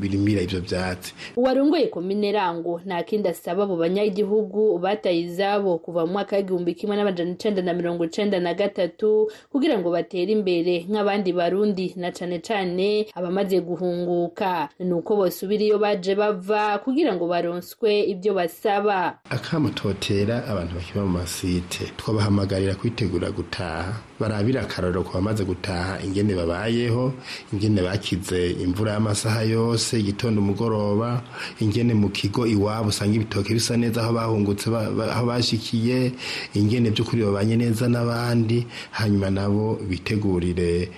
birimira 0.00 0.42
ivyo 0.42 0.60
vyatsi. 0.60 1.14
Uwarongoye 1.36 1.86
komine 1.88 2.32
rango 2.32 2.80
nta 2.86 3.02
kindi 3.02 3.28
asaba. 3.28 3.62
Abo 3.64 3.76
banyagihugu 3.76 4.78
bataye 4.78 5.20
izabo 5.20 5.78
kuva 5.78 6.06
mu 6.06 6.12
mwaka 6.12 6.36
w'igihumbi 6.36 6.74
kimwe 6.74 6.96
n'amajana 6.96 7.30
icenda 7.32 7.62
na 7.62 7.72
mirongo 7.74 8.04
icenda 8.04 8.40
na 8.40 8.54
gatatu 8.54 9.30
kugira 9.52 9.78
ngo 9.78 9.90
batere 9.90 10.32
imbere 10.32 10.84
nk'abandi 10.90 11.32
barundi 11.32 11.94
na 11.96 12.10
cane 12.12 12.38
cane 12.38 13.06
abamaze 13.14 13.60
guhunguka. 13.60 14.68
Ni 14.78 14.92
uko 14.92 15.16
bosubira 15.16 15.64
iyo 15.64 15.78
baje 15.78 16.14
bava 16.14 16.78
kugira 16.78 17.14
ngo 17.14 17.26
baronswe 17.26 18.00
ibyo 18.12 18.34
basaba. 18.34 19.18
Akamo 19.30 19.70
totera 19.70 20.44
abantu 20.48 20.74
bakiba 20.74 21.02
mu 21.04 21.08
masite. 21.18 21.92
Twabahamagarira 21.96 22.74
kwitegura 22.74 23.30
gutaha. 23.30 23.92
Barabira 24.20 24.62
akarorero 24.62 25.02
ku 25.02 25.12
bamaze 25.18 25.44
gutaha 25.44 25.98
ingene 26.04 26.34
babayeho 26.34 27.12
ingene 27.52 27.82
bakize 27.82 28.50
imvura 28.62 28.92
y'amasaha 28.94 29.42
yose 29.42 29.98
igitondo 30.00 30.38
umugoroba 30.40 31.22
ingene 31.60 31.94
mu 31.94 32.08
kigo 32.14 32.46
iwabo 32.46 32.88
usanga 32.88 33.14
ibitoke 33.16 33.54
bisa 33.54 33.76
neza 33.76 34.02
aho 34.02 34.12
bahungutse 34.14 34.70
aho 34.70 35.24
bashikiye 35.26 36.12
ingene 36.54 36.90
by'ukuri 36.94 37.22
babanye 37.26 37.56
neza 37.56 37.88
n'abandi 37.90 38.66
hanyuma 38.94 39.30
nabo 39.30 39.78
bitegurire 39.88 40.88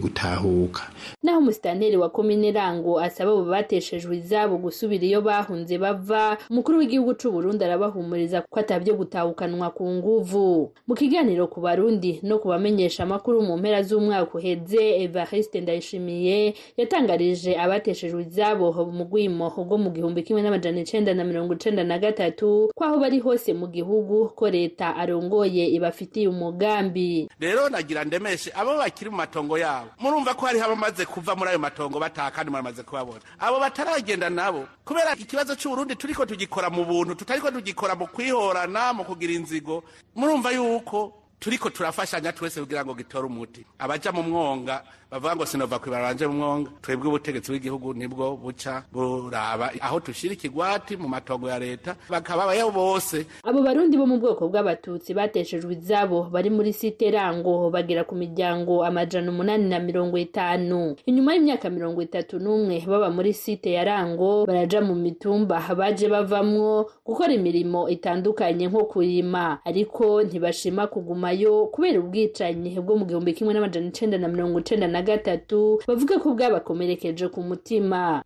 gutahuka. 0.00 0.82
Naho 1.22 1.38
umusitanteri 1.38 1.96
wa 1.96 2.08
komine 2.10 2.52
rango 2.52 3.00
asaba 3.00 3.30
abo 3.30 3.44
bateshejwe 3.44 4.16
izabo 4.16 4.56
gusubira 4.58 5.04
iyo 5.04 5.20
bahunze 5.20 5.78
bava 5.78 6.38
umukuru 6.50 6.78
w'igihugu 6.78 7.14
c'u 7.14 7.30
Burundi 7.32 7.64
arabahumuriza 7.64 8.42
ko 8.42 8.60
atabyo 8.60 8.94
gutahukanwa 8.94 9.70
ku 9.70 9.84
nguvu. 9.90 10.72
Mu 10.86 10.94
kiganiro 10.94 11.46
ku 11.50 11.60
barundi 11.60 12.20
no 12.22 12.38
ku 12.38 12.48
bamenyesha 12.48 13.02
amakuru 13.02 13.42
mu 13.42 13.56
mpera 13.58 13.82
z'umwaka 13.82 14.38
uheze 14.38 15.02
Evariste 15.02 15.60
Ndayishimiye 15.60 16.54
yatangarije 16.76 17.56
abateshejwe 17.58 18.22
izabo 18.22 18.72
mu 18.92 19.04
gwimo 19.04 19.48
rwo 19.56 19.76
mu 19.78 19.90
gihumbi 19.90 20.22
kimwe 20.22 20.42
n'amajana 20.42 20.80
icenda 20.80 21.14
na 21.14 21.24
mirongo 21.24 21.54
icenda 21.54 21.84
na 21.84 21.98
gatatu 21.98 22.70
ko 22.74 22.84
aho 22.84 22.96
bari 23.02 23.18
hose 23.18 23.52
mu 23.54 23.66
gihugu 23.68 24.30
ko 24.36 24.48
leta 24.50 24.96
arongoye 24.96 25.66
ibafitiye 25.74 26.28
umugambi. 26.28 27.28
Rero 27.40 27.68
nagira 27.68 28.04
ndemeshe 28.04 28.52
abo 28.54 28.76
bakiri 28.78 29.10
mu 29.10 29.16
matongo 29.16 29.55
yabo. 29.58 29.90
Murumva 30.00 30.34
ko 30.34 30.46
hariho 30.46 30.64
abamaze 30.64 31.06
kuva 31.06 31.36
muri 31.36 31.50
ayo 31.50 31.58
matongo 31.58 31.98
bataha 32.00 32.30
kandi 32.30 32.50
muramaze 32.50 32.82
kubabona. 32.82 33.20
Abo 33.38 33.60
bataragenda 33.60 34.30
nabo 34.30 34.66
kubera 34.84 35.14
ikibazo 35.16 35.56
c'uburundi 35.56 35.96
turiko 35.96 36.26
tugikora 36.26 36.70
mu 36.70 36.84
buntu 36.84 37.14
tutariko 37.14 37.50
tugikora 37.50 37.94
mu 37.94 38.06
kwihorana 38.06 38.92
mu 38.92 39.04
kugira 39.04 39.32
inzigo 39.32 39.84
murumva 40.14 40.50
yuko 40.52 41.12
turiko 41.40 41.70
turafashanya 41.70 42.32
twese 42.32 42.60
kugira 42.60 42.84
ngo 42.84 42.94
gitore 42.94 43.26
umuti. 43.26 43.64
Abaja 43.78 44.12
mu 44.12 44.22
mwonga 44.22 44.82
bavuga 45.10 45.36
ngo 45.36 45.46
sinova 45.46 45.78
kwibaranje 45.78 46.26
mu 46.26 46.32
mwonga. 46.34 46.70
Twebwe 46.82 47.08
ubutegetsi 47.08 47.50
bw'igihugu 47.52 47.94
ni 47.94 48.08
bwo 48.08 48.36
buca 48.36 48.82
buraba. 48.92 49.70
Aho 49.80 50.00
tushira 50.00 50.34
ikigwati 50.34 50.96
mu 50.96 51.08
matongo 51.08 51.48
ya 51.48 51.58
leta 51.58 51.96
bakababayo 52.10 52.70
bose. 52.70 53.26
Abo 53.44 53.62
barundi 53.62 53.96
bo 53.96 54.06
mu 54.06 54.18
bwoko 54.18 54.48
bw'abatutsi 54.48 55.14
bateshejwe 55.14 55.72
izabo. 55.78 56.22
Bari 56.30 56.50
muri 56.50 56.72
site 56.72 57.10
rango 57.10 57.70
bagera 57.70 58.04
ku 58.04 58.14
miryango 58.14 58.84
amajana 58.84 59.30
umunani 59.30 59.68
na 59.68 59.78
mirongo 59.78 60.18
itanu. 60.18 60.96
Inyuma 61.06 61.34
y'imyaka 61.34 61.70
mirongo 61.70 62.02
itatu 62.02 62.38
n'umwe 62.38 62.82
baba 62.86 63.10
muri 63.10 63.32
site 63.32 63.72
ya 63.72 63.84
rango 63.84 64.44
baraja 64.46 64.80
mu 64.82 64.94
mitumba 64.94 65.62
baje 65.76 66.08
bavamwo 66.08 66.90
gukora 67.06 67.32
imirimo 67.32 67.88
itandukanye 67.88 68.66
nko 68.68 68.84
kurima. 68.84 69.58
Ariko 69.64 70.22
ntibashima 70.22 70.86
kugumayo 70.90 71.66
kubera 71.70 72.00
ubwicanyi 72.02 72.74
bwo 72.82 72.96
mu 72.98 73.04
gihumbi 73.06 73.32
kimwe 73.32 73.54
n'amajana 73.54 73.86
icenda 73.88 74.18
na 74.18 74.28
mirongo 74.28 74.58
icenda 74.60 74.88
na 74.88 74.95
gatatu 75.02 75.80
bavuga 75.88 76.18
ko 76.18 76.34
bwabakomerekeje 76.34 77.28
ku 77.28 77.40
mutima. 77.42 78.22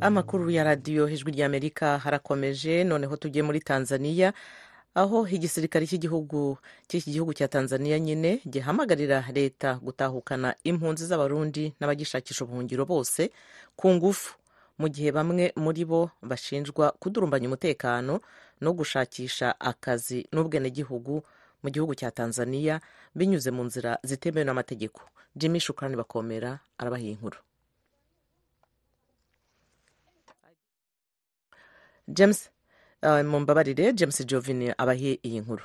Amakuru 0.00 0.50
ya 0.50 0.64
radiyo 0.64 1.08
ijwi 1.08 1.32
ry'amerika 1.32 1.98
harakomeje 1.98 2.84
noneho 2.84 3.16
tugiye 3.16 3.42
muri 3.42 3.60
tanzania. 3.60 4.32
Aho 4.94 5.22
igisirikare 5.28 5.86
cy'igihugu 5.86 6.58
cy'iki 6.88 7.10
gihugu 7.14 7.32
cya 7.34 7.48
tanzania 7.48 7.98
nyine 7.98 8.40
gihamagarira 8.52 9.24
leta 9.32 9.78
gutahukana 9.82 10.54
impunzi 10.64 11.06
z'abarundi 11.06 11.74
n'abagishakisha 11.80 12.44
ubuhungiro 12.44 12.84
bose 12.86 13.30
ku 13.76 13.88
ngufu. 13.94 14.34
Mu 14.80 14.88
gihe 14.88 15.12
bamwe 15.12 15.52
muri 15.60 15.84
bo 15.84 16.10
bashinjwa 16.24 16.90
kudurumbanya 17.00 17.46
umutekano 17.52 18.20
no 18.60 18.70
gushakisha 18.72 19.60
akazi 19.60 20.24
n'ubwenegihugu 20.32 21.22
mu 21.62 21.68
gihugu 21.70 21.92
cya 21.94 22.10
tanzania 22.10 22.80
binyuze 23.14 23.50
mu 23.52 23.62
nzira 23.68 24.00
zitemewe 24.02 24.44
n'amategeko. 24.44 25.00
Jimmy 25.36 25.60
shukrani 25.60 25.96
bakomera 26.00 26.58
arabahiye 26.80 27.12
inkuru 27.12 27.38
james 32.08 32.50
mumbabarire 33.02 33.92
james 33.92 34.26
jovini 34.26 34.72
abahe 34.78 35.18
iyi 35.22 35.40
nkuru. 35.40 35.64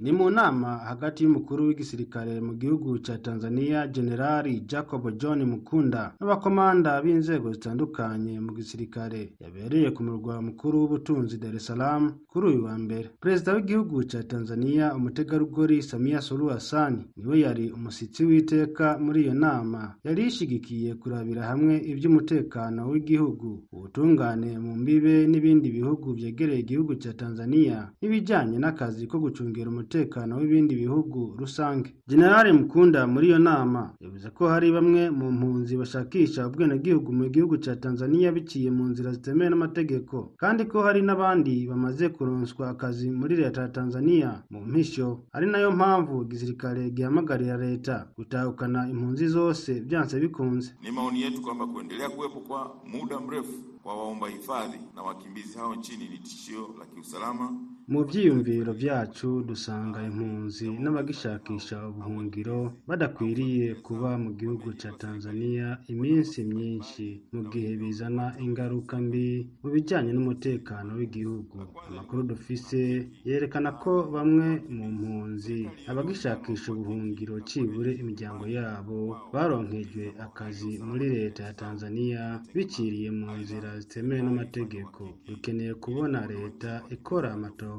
Ni 0.00 0.12
mu 0.12 0.30
nama 0.30 0.76
hagati 0.78 1.24
y'umukuru 1.24 1.66
w'igisirikare 1.66 2.40
mu 2.40 2.54
gihugu 2.54 2.98
cya 2.98 3.18
tanzania 3.18 3.86
generali 3.86 4.60
jacob 4.60 5.02
john 5.20 5.44
mukunda 5.44 6.14
n'abakomanda 6.20 7.02
b'inzego 7.02 7.52
zitandukanye 7.52 8.40
mu 8.40 8.52
gisirikare. 8.56 9.32
Yabereye 9.40 9.90
ku 9.90 10.02
murwa 10.02 10.42
mukuru 10.42 10.78
w'ubutunzi 10.80 11.36
dar 11.38 11.54
es 11.54 11.66
salaam 11.66 12.12
kuri 12.26 12.46
uyu 12.46 12.64
wa 12.64 12.78
mbere. 12.78 13.10
Perezida 13.20 13.54
w'igihugu 13.54 14.04
cya 14.04 14.22
tanzania 14.22 14.94
umutegarugori 14.94 15.82
samia 15.82 16.20
suluhu 16.20 16.50
hassan 16.50 17.04
niwe 17.16 17.40
yari 17.40 17.70
umushyitsi 17.70 18.24
w'iteka 18.24 18.98
muri 18.98 19.22
iyo 19.22 19.34
nama. 19.34 19.94
Yari 20.04 20.26
ishigikiye 20.26 20.94
kurabira 20.94 21.42
hamwe 21.42 21.76
iby'umutekano 21.76 22.88
w'igihugu 22.90 23.68
ubutungane 23.72 24.58
mu 24.58 24.76
mbibe 24.76 25.26
n'ibindi 25.26 25.68
bihugu 25.70 26.14
byegereye 26.14 26.60
igihugu 26.60 26.94
cya 26.94 27.12
tanzania 27.12 27.92
n'ibijyanye 28.00 28.56
n'akazi 28.58 29.06
ko 29.06 29.18
gucungira 29.20 29.68
umutekano 29.94 30.36
w'ibindi 30.38 30.74
bihugu 30.76 31.34
rusange. 31.38 31.90
Generali 32.08 32.52
mukunda 32.52 33.06
muri 33.06 33.26
iyo 33.26 33.38
nama 33.38 33.82
yavuze 34.00 34.30
ko 34.30 34.42
hari 34.48 34.70
bamwe 34.72 35.10
mu 35.10 35.26
mpunzi 35.32 35.74
bashakisha 35.76 36.46
ubwenegihugu 36.46 37.10
mu 37.12 37.26
gihugu 37.34 37.56
cya 37.58 37.74
tanzania 37.76 38.30
biciye 38.32 38.70
mu 38.70 38.84
nzira 38.90 39.10
zitemewe 39.12 39.50
n'amategeko 39.50 40.16
kandi 40.42 40.62
ko 40.70 40.82
hari 40.86 41.02
n'abandi 41.02 41.66
bamaze 41.70 42.08
kuronswa 42.14 42.70
akazi 42.70 43.10
muri 43.10 43.34
leta 43.42 43.62
ya 43.62 43.68
tanzania 43.68 44.30
mu 44.50 44.60
mpisho. 44.70 45.08
Ari 45.34 45.46
nayo 45.50 45.70
mpamvu 45.74 46.22
igisirikare 46.22 46.90
gihamagarira 46.94 47.56
leta 47.58 47.94
gutahukana 48.16 48.86
impunzi 48.92 49.26
zose 49.28 49.80
byanse 49.86 50.20
bikunze. 50.22 50.70
Ni 50.82 50.90
maoni 50.94 51.22
yetu 51.22 51.42
kwamba 51.42 51.66
kuendelea 51.66 52.08
kuwepo 52.14 52.40
kwa 52.46 52.60
muda 52.92 53.20
mrefu 53.20 53.58
kwa 53.82 53.94
waomba 53.96 54.28
hifadhi 54.28 54.78
na 54.94 55.02
wakimbizi 55.02 55.58
hao 55.58 55.74
nchini 55.74 56.08
ni 56.08 56.18
tishio 56.18 56.62
la 56.78 56.84
kiusalama 56.86 57.46
mu 57.92 58.00
byiyumviro 58.08 58.70
byacu 58.80 59.28
dusanga 59.48 59.98
impunzi 60.08 60.68
n'abagishakisha 60.82 61.76
ubuhungiro 61.90 62.58
badakwiriye 62.88 63.66
kuba 63.86 64.10
mu 64.24 64.30
gihugu 64.38 64.68
cya 64.80 64.90
tanzania 65.02 65.66
iminsi 65.92 66.38
myinshi 66.52 67.06
mu 67.34 67.42
gihe 67.52 67.70
bizana 67.80 68.24
ingaruka 68.46 68.94
mbi 69.06 69.26
mu 69.62 69.68
bijyanye 69.74 70.10
n'umutekano 70.14 70.90
w'igihugu. 70.98 71.56
Amakuru 71.88 72.20
dufise 72.30 72.80
yerekana 73.28 73.70
ko 73.82 73.92
bamwe 74.14 74.48
mu 74.76 74.86
mpunzi 74.96 75.58
abagishakisha 75.90 76.66
ubuhungiro 76.72 77.34
cibure 77.48 77.90
imiryango 78.02 78.44
yabo 78.56 78.98
baronkejwe 79.34 80.04
akazi 80.26 80.72
muri 80.86 81.06
leta 81.16 81.40
ya 81.48 81.54
tanzania 81.62 82.22
biciriye 82.54 83.08
mu 83.18 83.28
nzira 83.40 83.68
zitemewe 83.82 84.20
n'amategeko. 84.24 85.00
Dukeneye 85.28 85.72
kubona 85.82 86.18
leta 86.34 86.70
ikora 86.94 87.28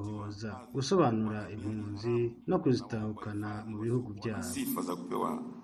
amatohoza 0.02 0.52
gusobanura 0.74 1.50
impunzi 1.54 2.34
no 2.48 2.58
kuzitahukana 2.60 3.50
mu 3.70 3.78
bihugu 3.84 4.10
byabo 4.18 4.42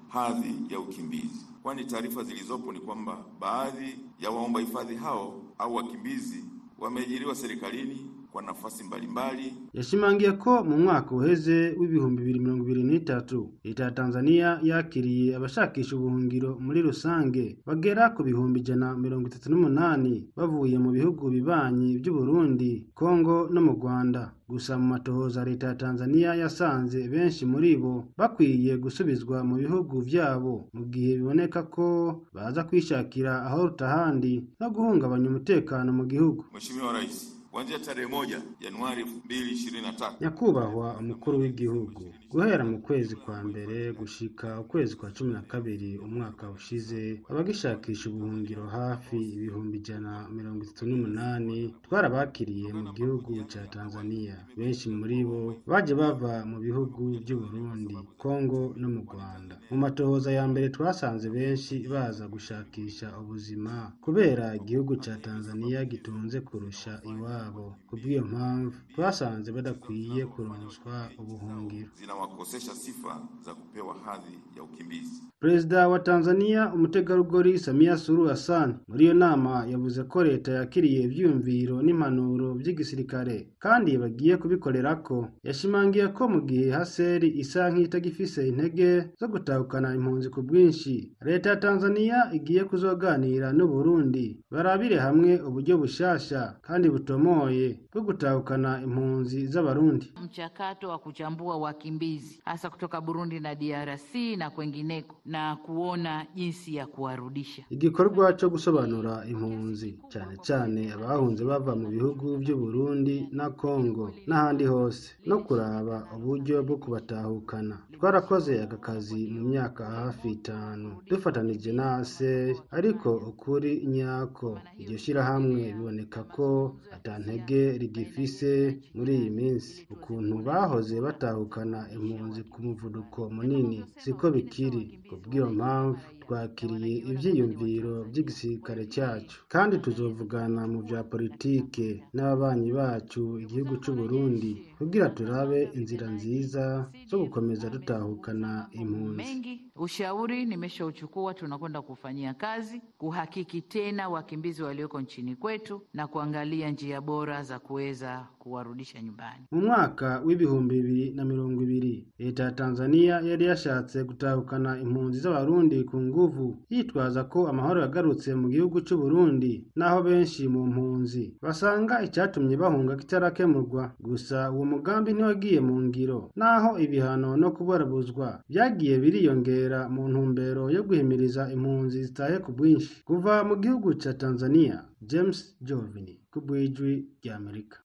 hadhi 0.09 0.53
ya 0.73 0.79
ukimbizi, 0.79 1.45
kwani 1.63 1.85
taarifa 1.85 2.23
zilizopo 2.23 2.71
ni 2.73 2.79
kwamba 2.79 3.25
baadhi 3.39 3.99
ya 4.19 4.29
waomba 4.31 4.59
hifadhi 4.59 4.95
hao 4.95 5.41
au 5.57 5.75
wakimbizi 5.75 6.45
wameajiriwa 6.79 7.35
serikalini 7.35 8.06
kwa 8.37 8.43
nafasi 8.45 8.83
mbalimbali. 8.83 9.53
yashimangiye 9.73 10.31
ko 10.31 10.63
mu 10.63 10.77
mwaka 10.77 11.15
uheze 11.15 11.73
w'ibihumbi 11.79 12.21
bibiri 12.21 12.39
mirongo 12.39 12.63
ibiri 12.63 12.83
n'itatu 12.83 13.39
leta 13.63 13.83
ya 13.83 13.91
tanzania 13.91 14.59
yakiriye 14.69 15.35
abashakisha 15.35 15.95
ubuhungiro 15.95 16.57
muri 16.65 16.81
rusange. 16.81 17.57
Bagera 17.65 18.09
ku 18.13 18.21
bihumbi 18.23 18.59
ijana 18.61 18.93
mirongo 18.97 19.27
itatu 19.27 19.49
n'umunani. 19.49 20.29
Bavuye 20.37 20.77
mu 20.77 20.91
bihugu 20.93 21.29
bibanyi 21.33 21.97
by'uburundi 21.99 22.71
kongo 22.93 23.49
no 23.53 23.61
mu 23.65 23.71
rwanda. 23.73 24.21
Gusa 24.49 24.77
mu 24.77 24.85
matohoza 24.93 25.41
leta 25.45 25.67
ya 25.67 25.75
tanzania 25.75 26.29
yasanze 26.41 27.09
benshi 27.09 27.43
muri 27.45 27.73
bo 27.75 28.05
bakwiye 28.17 28.77
gusubizwa 28.77 29.41
mu 29.43 29.55
bihugu 29.57 29.95
byabo 30.07 30.69
mu 30.77 30.83
gihe 30.93 31.17
biboneka 31.17 31.63
ko 31.73 32.21
baza 32.33 32.63
kwishakira 32.69 33.43
aho 33.49 33.67
ruta 33.67 33.85
ahandi 33.89 34.33
no 34.61 34.67
guhungabanya 34.69 35.27
umutekano 35.29 35.89
mu 35.99 36.05
gihugu. 36.05 36.45
Mheshimiwa 36.53 36.93
Rais, 36.93 37.36
kuanzia 37.51 37.79
tarehe 37.79 38.07
moja 38.07 38.41
Januari 38.59 39.01
elfu 39.01 39.15
mbili 39.25 39.51
ishirini 39.51 39.81
na 39.87 39.93
tatu. 39.93 40.23
Nyakubahwa 40.23 41.01
mukuru 41.01 41.39
w'igihugu 41.39 42.13
guhera 42.31 42.63
mu 42.71 42.77
kwezi 42.85 43.15
kwa 43.15 43.37
mbere 43.43 43.77
gushika 43.99 44.59
ukwezi 44.63 44.95
kwa 44.99 45.09
cumi 45.15 45.31
na 45.33 45.41
kabiri 45.41 45.91
umwaka 46.05 46.45
ushize 46.57 47.01
abagishakisha 47.29 48.09
ubuhungiro 48.09 48.65
hafi 48.77 49.17
ibihumbi 49.35 49.77
ijana 49.77 50.11
mirongo 50.37 50.61
itatu 50.65 50.83
n'umunani 50.89 51.57
twarabakiriye 51.85 52.69
mu 52.73 52.91
gihugu 52.97 53.31
ca 53.51 53.61
tanzania. 53.75 54.35
Benshi 54.59 54.85
muri 54.99 55.17
bo 55.29 55.39
baje 55.71 55.93
bava 56.01 56.33
mu 56.51 56.57
bihugu 56.65 57.01
by'uburundi 57.23 57.95
kongo 58.21 58.61
no 58.79 58.87
mu 58.95 59.01
rwanda. 59.07 59.55
Mu 59.71 59.77
matohoza 59.83 60.29
ya 60.37 60.43
mbere 60.51 60.67
twasanze 60.75 61.27
benshi 61.37 61.75
baza 61.93 62.23
gushakisha 62.33 63.07
ubuzima 63.21 63.73
kubera 64.03 64.45
igihugu 64.59 64.93
ca 65.03 65.13
tanzania 65.25 65.79
gitunze 65.91 66.37
kurusha 66.47 66.93
iwabo. 67.11 67.65
Kubw'iyo 67.89 68.21
mpamvu 68.31 68.75
twasanze 68.93 69.49
badakwiye 69.55 70.21
kuronswa 70.33 70.93
ubuhungiro. 71.21 71.89
Zinawakosesha 72.17 72.71
sifa 72.75 73.21
za 73.45 73.55
kupewa 73.55 73.95
hadhi 74.05 74.39
ya 74.57 74.63
ukimbizi. 74.63 75.23
perezida 75.39 75.87
wa 75.87 75.99
tanzania 75.99 76.73
umutegarugori 76.73 77.59
samia 77.59 77.97
suluhu 77.97 78.27
hassan 78.27 78.75
muri 78.87 79.03
iyo 79.05 79.13
nama 79.13 79.65
yavuze 79.65 80.03
ko 80.03 80.23
leta 80.23 80.51
yakiriye 80.51 81.03
ivyiyumviro 81.03 81.81
n'impanuro 81.81 82.53
vy'igisirikare 82.53 83.47
kandi 83.59 83.97
bagiye 83.97 84.37
kubikorera 84.37 84.95
ko 84.95 85.27
yashimangiye 85.43 86.07
ko 86.07 86.27
mu 86.29 86.41
gihe 86.41 86.71
haseri 86.71 87.29
isa 87.39 87.69
nk'itagifise 87.71 88.47
intege 88.47 89.09
zo 89.19 89.27
gutahukana 89.27 89.93
impunzi 89.95 90.29
ku 90.29 90.41
bwinshi. 90.41 91.13
Leta 91.21 91.49
ya 91.49 91.55
tanzania 91.55 92.17
igiye 92.33 92.63
kuzoganira 92.63 93.53
n'uburundi. 93.53 94.41
Barabire 94.51 94.97
hamwe 94.97 95.37
uburyo 95.47 95.77
bushasha 95.77 96.57
kandi 96.61 96.89
butomoye. 96.89 97.79
Bwo 97.97 98.05
gutahukana 98.13 98.81
impunzi 98.85 99.47
z'abarundi. 99.47 100.13
Mchakato 100.23 100.89
wa 100.89 100.99
kuchambua 100.99 101.57
wakimbizi 101.57 102.41
hasa 102.45 102.69
kutoka 102.69 103.01
Burundi 103.01 103.39
na 103.39 103.55
DRC 103.55 104.15
na 104.37 104.49
kwengineko 104.49 105.15
na 105.25 105.55
kuona 105.55 106.25
jinsi 106.35 106.75
ya 106.75 106.85
kuwarudisha. 106.87 107.63
igikorwa 107.69 108.33
cyo 108.33 108.49
gusobanura 108.49 109.25
impunzi 109.25 109.99
cyane 110.09 110.37
cyane 110.41 110.91
abahunze 110.93 111.45
bava 111.45 111.75
mu 111.75 111.87
bihugu 111.89 112.37
by'u 112.37 112.57
Burundi 112.57 113.29
na 113.31 113.49
Kongo 113.49 114.13
n'ahandi 114.27 114.65
hose 114.65 115.17
no 115.25 115.39
kuraba 115.39 116.07
uburyo 116.15 116.63
bwo 116.63 116.77
kubatahukana. 116.77 117.77
Twarakoze 117.97 118.61
aka 118.61 118.77
kazi 118.77 119.27
mu 119.33 119.41
myaka 119.49 119.85
hafi 119.85 120.31
itanu. 120.37 121.01
Dufatanije 121.09 121.71
na 121.73 121.95
ASER 121.95 122.55
ariko 122.71 123.15
ukuri 123.17 123.85
nyako. 123.87 124.59
Iryo 124.77 124.97
shyirahamwe 124.97 125.73
biboneka 125.73 126.23
ko 126.23 126.77
atantege 126.93 127.77
rigifise 127.87 128.49
muri 128.95 129.11
iyi 129.19 129.29
minsi. 129.39 129.75
Ukuntu 129.95 130.33
bahoze 130.47 130.95
batahukana 131.05 131.79
impunzi 131.95 132.41
ku 132.51 132.57
muvuduko 132.65 133.19
munini 133.35 133.79
siko 134.03 134.25
bikiri. 134.35 134.81
Kubw'iyo 135.07 135.47
mpamvu 135.57 135.99
twakiriye 136.31 136.97
ibyiyumviro 137.11 138.03
by'igisirikare 138.11 138.85
cyacu. 138.93 139.37
kandi 139.47 139.77
tuzovugana 139.79 140.67
mu 140.67 140.83
bya 140.83 141.03
politike 141.03 142.03
n'ababanyi 142.13 142.71
bacu 142.75 143.39
igihugu 143.39 143.77
cy'u 143.81 143.93
Burundi 143.95 144.51
kugira 144.77 145.09
turabe 145.09 145.59
inzira 145.77 146.07
nziza 146.11 146.91
zo 147.09 147.17
gukomeza 147.23 147.69
dutahukana 147.69 148.67
impunzi. 148.71 149.17
Mengi 149.17 149.53
ushauri 149.75 150.45
nimeshauchukua, 150.45 151.33
tunakwenda 151.33 151.81
kufanyia 151.81 152.33
kazi 152.33 152.81
kuhakiki 152.97 153.61
tena 153.61 154.09
wakimbizi 154.09 154.63
walioko 154.63 155.01
nchini 155.01 155.35
kwetu 155.35 155.81
na 155.93 156.07
kuangalia 156.07 156.69
njia 156.69 157.01
bora 157.01 157.43
za 157.43 157.59
kuweza 157.59 158.27
kuwarudisha 158.39 159.01
nyumbani. 159.01 159.43
mu 159.51 159.61
mwaka 159.61 160.21
w'ibihumbi 160.25 160.75
bibiri 160.81 161.11
na 161.11 161.25
mirongo 161.25 161.63
ibiri 161.63 162.07
leta 162.19 162.43
ya 162.43 162.51
tanzania 162.51 163.19
yari 163.19 163.45
yashatse 163.45 164.03
gutahukana 164.03 164.79
impunzi 164.79 165.19
z'abarundi 165.19 165.83
ku 165.83 165.97
nguvu 166.17 166.47
yitwaza 166.73 167.21
ko 167.31 167.39
amahoro 167.51 167.79
yagarutse 167.85 168.29
mu 168.41 168.47
gihugu 168.53 168.77
cy'u 168.85 168.97
Burundi 168.97 169.53
naho 169.77 169.99
benshi 170.07 170.41
mu 170.53 170.61
mpunzi. 170.71 171.23
Basanga 171.43 171.95
icyatumye 172.07 172.55
bahunga 172.57 172.93
kitarakemurwa. 173.01 173.83
Gusa 174.07 174.37
uwo 174.53 174.65
mugambi 174.71 175.13
ntiwagiye 175.13 175.59
mu 175.67 175.75
ngiro. 175.85 176.19
Naho 176.35 176.69
ibihano 176.85 177.29
no 177.41 177.49
kubarabuzwa 177.55 178.27
byagiye 178.49 178.95
biriyongera 179.03 179.79
mu 179.93 180.03
ntumbero 180.11 180.63
yo 180.75 180.81
guhimiriza 180.87 181.41
impunzi 181.55 181.97
zitahe 182.09 182.37
ku 182.43 182.49
bwinshi. 182.57 182.93
Kuva 183.07 183.33
mu 183.47 183.55
gihugu 183.63 183.89
cya 184.01 184.11
tanzania 184.21 184.75
james 185.09 185.37
jovini 185.67 186.13
ku 186.33 186.37
bw'ijwi 186.45 186.93
ry'amerika 187.21 187.77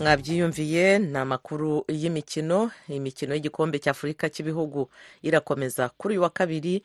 mwabyiyumviye 0.00 0.98
ni 0.98 1.18
amakuru 1.18 1.84
y'imikino 1.88 2.70
imikino 2.88 3.34
y'igikombe 3.34 3.78
cy'afurika 3.78 4.28
cy'ibihugu. 4.32 4.88
Irakomeza 5.22 5.88
kuri 5.88 6.14
uyu 6.14 6.22
wa 6.22 6.30
kabiri 6.30 6.82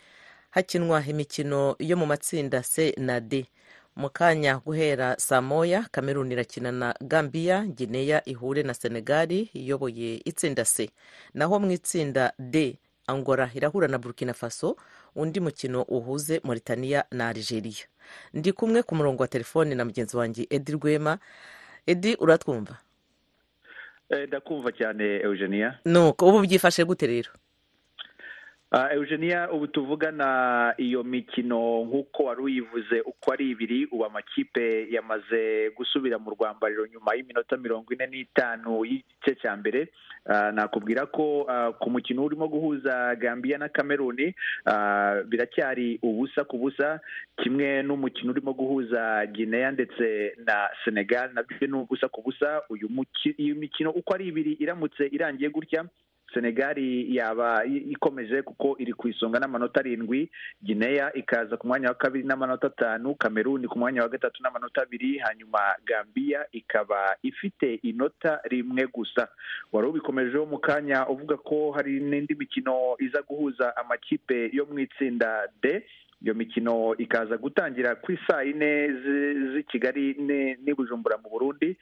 hakinwa 0.51 1.03
imikino 1.07 1.75
yo 1.79 1.97
mu 1.97 2.05
matsinda 2.05 2.61
c 2.63 2.93
na 2.97 3.19
d. 3.19 3.45
Mu 3.95 4.09
kanya 4.09 4.57
guhera 4.65 5.15
saa 5.19 5.41
moya 5.41 5.87
kameruni 5.91 6.33
irakina 6.33 6.71
na 6.71 6.95
gambiya 7.01 7.65
gineya 7.67 8.21
ihure 8.29 8.63
na 8.63 8.73
senegali 8.73 9.49
iyoboye 9.53 10.21
itsinda 10.25 10.65
c. 10.65 10.89
Naho 11.33 11.59
mu 11.59 11.71
itsinda 11.71 12.33
d 12.39 12.77
angora 13.07 13.49
irahura 13.53 13.87
na 13.87 13.97
burkina 13.97 14.33
faso 14.33 14.75
undi 15.15 15.39
mukino 15.39 15.81
uhuze 15.83 16.41
mauritania 16.43 17.03
na 17.11 17.27
algeria. 17.27 17.85
Ndi 18.33 18.51
kumwe 18.51 18.83
ku 18.83 18.95
murongo 18.95 19.23
wa 19.23 19.27
telefoni 19.27 19.75
na 19.75 19.85
mugenzi 19.85 20.17
wanjye 20.17 20.47
edi 20.49 20.71
rwema. 20.71 21.17
Edi 21.87 22.15
uratwumva? 22.15 22.77
Ndakumva 24.27 24.71
cyane 24.71 25.03
eugenia. 25.23 25.79
Nuko 25.85 26.27
ubu 26.27 26.39
byifashe 26.41 26.83
gute 26.85 27.07
rero? 27.07 27.29
Eugenia 28.93 29.51
ubu 29.51 29.67
tuvugana 29.67 30.73
iyo 30.77 31.03
mikino 31.03 31.83
nk'uko 31.85 32.23
wari 32.23 32.41
uyivuze 32.41 33.01
uko 33.01 33.31
ari 33.33 33.49
ibiri 33.49 33.85
ubu 33.91 34.05
amakipe 34.05 34.87
yamaze 34.91 35.69
gusubira 35.77 36.19
mu 36.19 36.29
rwambariro 36.31 36.87
nyuma 36.87 37.15
y'iminota 37.15 37.57
mirongo 37.57 37.93
ine 37.93 38.07
n'itanu 38.07 38.85
y'igice 38.85 39.35
cya 39.41 39.55
mbere. 39.55 39.87
Nakubwira 40.53 41.05
ko 41.05 41.47
ku 41.79 41.89
mukino 41.89 42.23
urimo 42.25 42.47
guhuza 42.47 43.15
gambia 43.15 43.57
na 43.57 43.69
kameruni 43.69 44.35
biracyari 45.25 45.99
ubusa 46.03 46.43
ku 46.43 46.57
busa. 46.57 46.99
Kimwe 47.39 47.83
n'umukino 47.83 48.31
urimo 48.31 48.53
guhuza 48.53 49.25
gineya 49.31 49.71
ndetse 49.71 50.35
na 50.45 50.67
senegal 50.85 51.31
na 51.33 51.43
byo 51.43 51.67
ni 51.67 51.73
ubusa 51.79 52.07
ku 52.11 52.21
busa. 52.21 52.61
Uyu 52.69 52.89
mikino 53.55 53.91
uko 53.91 54.13
ari 54.13 54.27
ibiri 54.27 54.51
iramutse 54.59 55.07
irangiye 55.07 55.49
gutya 55.49 55.85
senegali 56.33 57.15
yaba 57.15 57.65
ikomeje 57.65 58.41
kuko 58.41 58.75
iri 58.79 58.93
ku 58.93 59.07
isonga 59.07 59.39
n'amanota 59.39 59.79
arindwi 59.79 60.29
gineya 60.63 61.13
ikaza 61.13 61.57
ku 61.57 61.67
mwanya 61.67 61.87
wa 61.87 61.95
kabiri 61.95 62.27
n'amanota 62.27 62.67
atanu 62.67 63.15
kameruni 63.15 63.67
ku 63.67 63.79
mwanya 63.79 64.01
wa 64.01 64.09
gatatu 64.09 64.43
n'amanota 64.43 64.81
abiri 64.81 65.17
hanyuma 65.17 65.59
gambiya 65.85 66.45
ikaba 66.51 67.15
ifite 67.23 67.75
inota 67.83 68.39
rimwe 68.43 68.87
gusa. 68.87 69.27
Wari 69.71 69.87
ubikomejeho 69.87 70.45
mu 70.45 70.57
kanya 70.59 71.07
uvuga 71.07 71.37
ko 71.37 71.71
hari 71.71 71.99
n'indi 71.99 72.35
mikino 72.35 72.95
iza 72.99 73.21
guhuza 73.21 73.75
amakipe 73.77 74.49
yo 74.53 74.65
mu 74.65 74.79
itsinda 74.79 75.47
d 75.61 75.83
iyo 76.25 76.33
mikino 76.33 76.95
ikaza 76.97 77.37
gutangira 77.37 77.95
ku 78.01 78.11
isaa 78.11 78.41
yine 78.41 78.89
z'i 79.53 79.63
kigali 79.63 80.17
n'i 80.63 80.73
bujumbura 80.73 81.17
mu 81.21 81.29
burundi. 81.29 81.77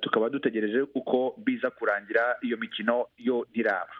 Tukaba 0.00 0.28
dutegereje 0.28 0.82
uko 0.94 1.34
biza 1.40 1.70
kurangira 1.70 2.36
iyo 2.44 2.56
mikino 2.56 3.06
yo 3.18 3.46
ntiraba. 3.50 3.96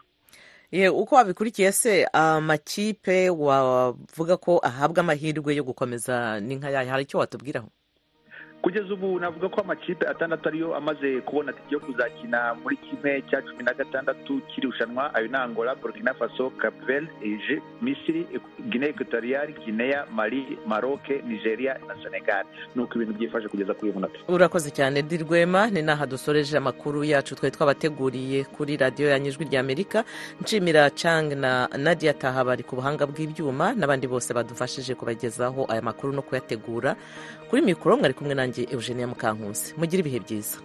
Uko 0.93 1.15
wabikurikiye 1.15 1.71
se 1.71 2.05
amakipe 2.13 3.29
wavuga 3.29 4.37
ko 4.37 4.59
ahabwa 4.63 4.99
amahirwe 5.03 5.55
yo 5.55 5.63
gukomeza 5.63 6.39
ni 6.39 6.55
nka 6.55 6.69
yayo 6.69 6.89
hari 6.89 7.03
icyo 7.03 7.19
watubwiraho 7.19 7.67
kugeza 8.61 8.93
ubu 8.93 9.19
navuga 9.19 9.49
ko 9.49 9.61
amakipe 9.61 10.07
atandatu 10.07 10.47
ariyo 10.49 10.75
amaze 10.75 11.21
kubona 11.21 11.53
tike 11.53 11.73
yo 11.73 11.79
kuzakina 11.79 12.53
muri 12.63 12.77
kimwe 12.77 13.21
cya 13.29 13.41
cumi 13.41 13.63
na 13.63 13.73
gatandatu 13.73 14.41
cy'irushanwa 14.49 15.15
ayo 15.15 15.27
ni 15.27 15.35
angola 15.35 15.75
burkina 15.75 16.13
faso 16.13 16.49
cape 16.49 16.85
verde 16.85 17.09
Ege- 17.25 17.61
misiri 17.81 18.27
guinea 18.69 18.89
equatorial 18.89 19.47
guinea 19.65 20.05
mali 20.13 20.57
maroc 20.67 21.09
nigeria 21.25 21.73
na 21.87 21.95
senegal. 22.03 22.45
Ni 22.75 22.81
uko 22.83 22.95
ibintu 22.95 23.13
byifashe 23.13 23.47
kugeza 23.47 23.73
kuri 23.73 23.91
uyu 23.91 23.93
munota. 23.99 24.19
Urakoze 24.27 24.69
cyane 24.71 25.01
di 25.01 25.17
rwema 25.17 25.67
ni 25.69 25.81
n'aha 25.81 26.05
dusoreje 26.05 26.57
amakuru 26.57 27.03
yacu. 27.03 27.35
Twari 27.35 27.55
twabateguriye 27.55 28.43
kuri 28.43 28.77
radiyo 28.77 29.09
yanyu 29.09 29.27
ijwi 29.29 29.45
ry'amerika 29.45 30.03
nshimira 30.41 30.89
cang 30.89 31.33
na 31.35 31.67
nadia 31.77 32.13
taha 32.13 32.43
bari 32.45 32.63
ku 32.63 32.75
buhanga 32.75 33.07
bw'ibyuma 33.09 33.73
n'abandi 33.73 34.07
bose 34.07 34.33
badufashije 34.33 34.95
kubagezaho 34.95 35.65
aya 35.69 35.81
makuru 35.81 36.13
no 36.13 36.21
kuyategura. 36.21 36.95
Kuri 37.51 37.61
mikoro 37.61 37.97
mwari 37.97 38.13
kumwe 38.13 38.33
nanjye 38.35 38.63
eugenia 38.71 39.07
mukankusi. 39.11 39.73
Mugire 39.77 39.99
ibihe 39.99 40.19
byiza. 40.23 40.55